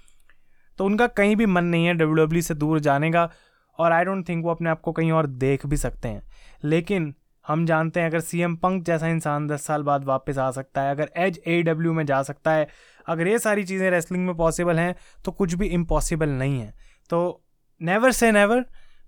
तो 0.78 0.84
उनका 0.84 1.06
कहीं 1.06 1.36
भी 1.36 1.46
मन 1.46 1.64
नहीं 1.64 1.86
है 1.86 1.94
डब्ल्यू 1.94 2.24
डब्ल्यू 2.24 2.42
से 2.42 2.54
दूर 2.54 2.80
जाने 2.80 3.10
का, 3.10 3.30
और 3.78 3.92
आई 3.92 4.04
डोंट 4.04 4.28
थिंक 4.28 4.44
वो 4.44 4.50
अपने 4.50 4.70
आप 4.70 4.80
को 4.80 4.92
कहीं 4.92 5.12
और 5.12 5.26
देख 5.26 5.66
भी 5.66 5.76
सकते 5.76 6.08
हैं। 6.08 6.22
लेकिन 6.64 7.14
हम 7.46 7.64
जानते 7.66 8.00
हैं 8.00 8.08
अगर 8.08 8.20
सी 8.20 8.40
एम 8.40 8.54
पंक 8.56 8.82
जैसा 8.84 9.08
इंसान 9.08 9.46
दस 9.48 9.64
साल 9.66 9.82
बाद 9.82 10.04
वापस 10.04 10.38
आ 10.38 10.50
सकता 10.50 10.82
है, 10.82 10.90
अगर 10.90 11.10
एज 11.16 11.40
ए 11.46 11.62
डब्ल्यू 11.62 11.92
में 11.92 12.04
जा 12.06 12.22
सकता 12.22 12.52
है, 12.52 12.66
अगर 13.06 13.28
ये 13.28 13.38
सारी 13.38 13.64
चीज़ें 13.64 13.90
रेसलिंग 13.90 14.26
में 14.26 14.34
पॉसिबल 14.36 14.78
हैं 14.78 14.94
तो 15.24 15.32
कुछ 15.32 15.54
भी 15.54 15.66
इम्पॉसिबल 15.68 16.28
नहीं 16.28 16.60
है। 16.60 16.72
तो 17.10 17.42
नेवर 17.80 18.12
से 18.12 18.32
never 18.32 18.64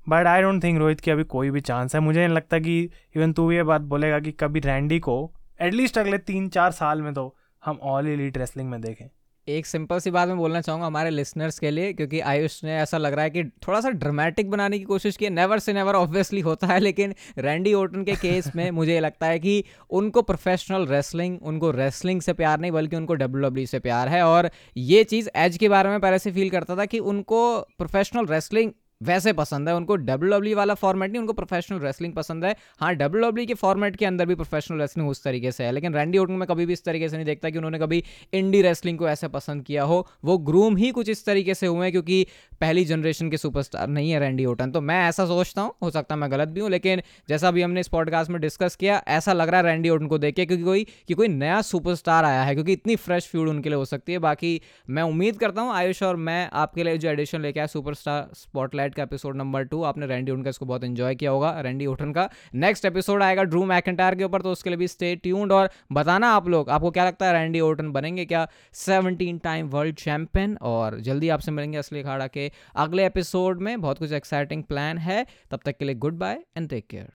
but 0.06 0.26
I 0.26 0.42
don't 0.42 0.62
think 0.62 0.78
Rohit 0.78 1.00
की 1.00 1.10
अभी 1.10 1.24
कोई 1.26 1.50
भी 1.50 1.60
चांस 1.60 1.94
है। 1.94 2.00
मुझे 2.00 2.18
नहीं 2.18 2.36
लगता 2.36 2.58
कि 2.58 2.78
इवन 3.16 3.32
तू 3.32 3.50
ये 3.52 3.62
बात 3.62 3.80
बोलेगा 3.90 4.20
कि 4.20 4.32
कभी 4.32 4.60
रैंडी 4.60 4.98
को 5.00 5.20
एटलीस्ट 5.62 5.98
अगले 5.98 6.18
तीन 6.20 6.48
चार 6.48 6.70
साल 6.72 7.02
में 7.02 7.12
तो 7.14 7.34
हम 7.62 7.78
ऑल 7.82 8.08
एलिट 8.08 8.38
रेसलिंग 8.38 8.70
में 8.70 8.80
देखें। 8.80 9.08
एक 9.48 9.66
सिंपल 9.66 9.98
सी 9.98 10.10
बात 10.10 10.28
मैं 10.28 10.36
बोलना 10.36 10.60
चाहूँगा 10.60 10.86
हमारे 10.86 11.10
लिसनर्स 11.10 11.58
के 11.58 11.70
लिए 11.70 11.92
क्योंकि 11.92 12.20
आयुष 12.20 12.64
ने 12.64 12.76
ऐसा 12.76 12.98
लग 12.98 13.12
रहा 13.12 13.24
है 13.24 13.30
कि 13.30 13.44
थोड़ा 13.44 13.80
सा 13.80 13.90
ड्रामेटिक 13.90 14.50
बनाने 14.50 14.78
की 14.78 14.84
कोशिश 14.84 15.16
की 15.16 15.30
नेवर 15.30 15.58
से 15.58 15.72
नेवर 15.72 15.94
ऑब्वियसली 15.94 16.40
होता 16.40 16.66
है 16.66 16.80
लेकिन 16.80 17.14
रैंडी 17.38 17.74
ओटन 17.74 18.04
के 18.04 18.12
केस 18.12 18.50
में 18.56 18.70
मुझे 18.70 19.00
लगता 19.00 19.26
है 19.26 19.38
कि 19.38 19.64
उनको 19.90 20.22
प्रोफेशनल 20.22 20.86
रेसलिंग 20.86 21.38
उनको 21.42 21.70
रेसलिंग 21.70 22.20
से 22.20 22.32
प्यार 22.32 22.60
नहीं 22.60 22.70
बल्कि 22.70 22.96
उनको 22.96 23.14
डब्ल्यू 23.14 23.66
से 23.66 23.78
प्यार 23.78 24.08
है। 24.08 24.22
और 24.22 24.50
ये 24.76 25.04
चीज़ 25.04 25.28
एज 25.36 25.56
के 25.56 25.68
बारे 25.68 25.88
में 25.88 26.00
पहले 26.00 26.18
से 26.18 26.32
फील 26.32 26.50
करता 26.50 26.76
था 26.76 26.84
कि 26.84 26.98
उनको 26.98 27.60
प्रोफेशनल 27.60 28.26
रेसलिंग 28.26 28.70
वैसे 29.00 29.32
पसंद 29.32 29.68
है, 29.68 29.74
उनको 29.74 29.96
डब्ल्यू 29.96 30.30
डब्ल्यू 30.30 30.56
वाला 30.56 30.74
फॉर्मेट 30.74 31.10
नहीं, 31.10 31.20
उनको 31.20 31.32
प्रोफेशनल 31.32 31.78
रेसलिंग 31.80 32.14
पसंद 32.14 32.44
है। 32.44 32.54
हाँ 32.80 32.94
डब्ल्यू 32.94 33.22
डब्ल्यू 33.22 33.46
के 33.46 33.54
फॉर्मेट 33.54 33.96
के 33.96 34.06
अंदर 34.06 34.26
भी 34.26 34.34
प्रोफेशनल 34.34 34.80
रेसलिंग 34.80 35.08
उस 35.08 35.22
तरीके 35.24 35.52
से 35.52 35.64
है, 35.64 35.72
लेकिन 35.72 35.94
रैंडी 35.94 36.18
ओटन 36.18 36.32
में 36.32 36.46
कभी 36.48 36.66
भी 36.66 36.72
इस 36.72 36.84
तरीके 36.84 37.08
से 37.08 37.16
नहीं 37.16 37.26
देखता 37.26 37.50
कि 37.50 37.58
उन्होंने 37.58 37.78
कभी 37.78 38.02
इंडी 38.32 38.62
रेसलिंग 38.62 38.98
को 38.98 39.08
ऐसे 39.08 39.28
पसंद 39.28 39.62
किया 39.64 39.82
हो। 39.82 40.06
वो 40.24 40.36
ग्रूम 40.40 40.76
ही 40.76 40.90
कुछ 40.90 41.08
इस 41.08 41.24
तरीके 41.26 41.54
से 41.54 41.66
हुए 41.66 41.82
हैं, 41.82 41.90
क्योंकि 41.92 42.26
पहली 42.60 42.84
जनरेशन 42.84 43.30
के 43.30 43.36
सुपरस्टार 43.36 43.88
नहीं 43.88 44.10
है 44.10 44.18
रैंडी 44.20 44.44
ओटन 44.46 44.70
तो 44.70 44.80
मैं 44.80 44.98
ऐसा 45.08 45.26
सोचता 45.26 45.62
हूँ, 45.62 45.72
हो 45.82 45.90
सकता 45.90 46.14
है 46.14 46.20
मैं 46.20 46.30
गलत 46.32 46.48
भी 46.48 46.60
हूँ, 46.60 46.70
लेकिन 46.70 47.02
जैसा 47.28 47.50
भी 47.50 47.62
हमने 47.62 47.80
इस 47.80 47.88
पॉडकास्ट 47.88 48.30
में 48.30 48.40
डिस्कस 48.40 48.76
किया, 48.76 49.02
ऐसा 49.08 49.32
लग 49.32 49.48
रहा 49.48 49.60
है 49.60 49.66
रैंडी 49.66 49.90
ओटन 49.90 50.06
को 50.06 50.18
देख 50.18 50.34
के, 50.34 50.46
क्योंकि 50.46 50.64
कोई, 50.64 50.86
कि 51.08 51.14
कोई 51.14 51.28
नया 51.28 51.60
सुपरस्टार 51.62 52.24
आया 52.24 52.42
है, 52.42 52.54
क्योंकि 52.54 52.72
इतनी 52.72 52.96
फ्रेश 52.96 53.28
फ्यूड 53.28 53.48
उनके 53.48 53.68
लिए 53.68 53.78
हो 53.78 53.84
सकती 53.84 54.12
है। 54.12 54.18
बाकी 54.18 54.60
मैं 54.88 55.02
उम्मीद 55.04 55.38
करता 55.38 55.62
हूँ, 55.62 55.72
आयुष 55.74 56.02
और 56.02 56.16
मैं 56.18 56.48
आपके 56.54 56.84
लिए 56.84 56.98
जो 56.98 57.08
एडिशन 57.08 57.40
लेके 57.40 57.60
आया 57.60 57.66
सुपरस्टार 57.68 58.28
स्पॉटलाइट 58.34 58.87
का 58.94 59.02
एपिसोड 59.02 59.36
नंबर 59.36 59.62
टू 59.62 59.82
आपने 59.82 60.06
रैंडी 60.06 60.32
उठन 60.32 60.42
का 60.42 60.50
इसको 60.50 60.66
बहुत 60.66 60.84
एंजॉय 60.84 61.14
किया 61.14 61.30
होगा 61.30 61.60
रैंडी 61.60 61.86
उठन 61.86 62.12
का 62.12 62.28
नेक्स्ट 62.54 62.84
एपिसोड 62.84 63.22
आएगा 63.22 63.42
ड्रू 63.42 63.64
मैकेंटायर 63.64 64.14
के 64.14 64.24
ऊपर 64.24 64.42
तो 64.42 64.52
उसके 64.52 64.70
लिए 64.70 64.76
भी 64.76 64.88
स्टे 64.88 65.16
ट्यून्ड 65.16 65.52
और 65.52 65.70
बताना 65.92 66.30
आप 66.30 66.48
लोग, 66.48 66.70
आपको 66.70 66.90
क्या 66.90 67.06
लगता 67.06 67.26
है 67.26 67.32
रैंडी 67.32 67.60
ओटन 67.60 67.92
बनेंगे 67.92 68.24
क्या? 68.24 68.46
सेवनटीन 68.72 69.38
टाइम 69.38 69.68
वर्ल्ड 69.68 69.96
चैंपियन 69.96 70.56
और 70.62 71.00
जल्दी 71.00 71.28
आपसे 71.28 71.50
मिलेंगे 71.50 71.78
असली 71.78 72.00
अखाड़ा 72.00 72.26
के 72.26 72.50
अगले 72.76 73.06
एपिसोड 73.06 73.60
में, 73.60 73.80
बहुत 73.80 73.98
कुछ 73.98 74.12
एक्साइटिंग 74.12 74.62
प्लान 74.64 74.98
है, 74.98 75.26
तब 75.50 75.60
तक 75.64 75.76
के 75.76 75.84
लिए 75.84 75.94
good 75.94 76.18
bye 76.18 76.38
and 76.56 76.68
take 76.68 76.86
care 76.90 77.06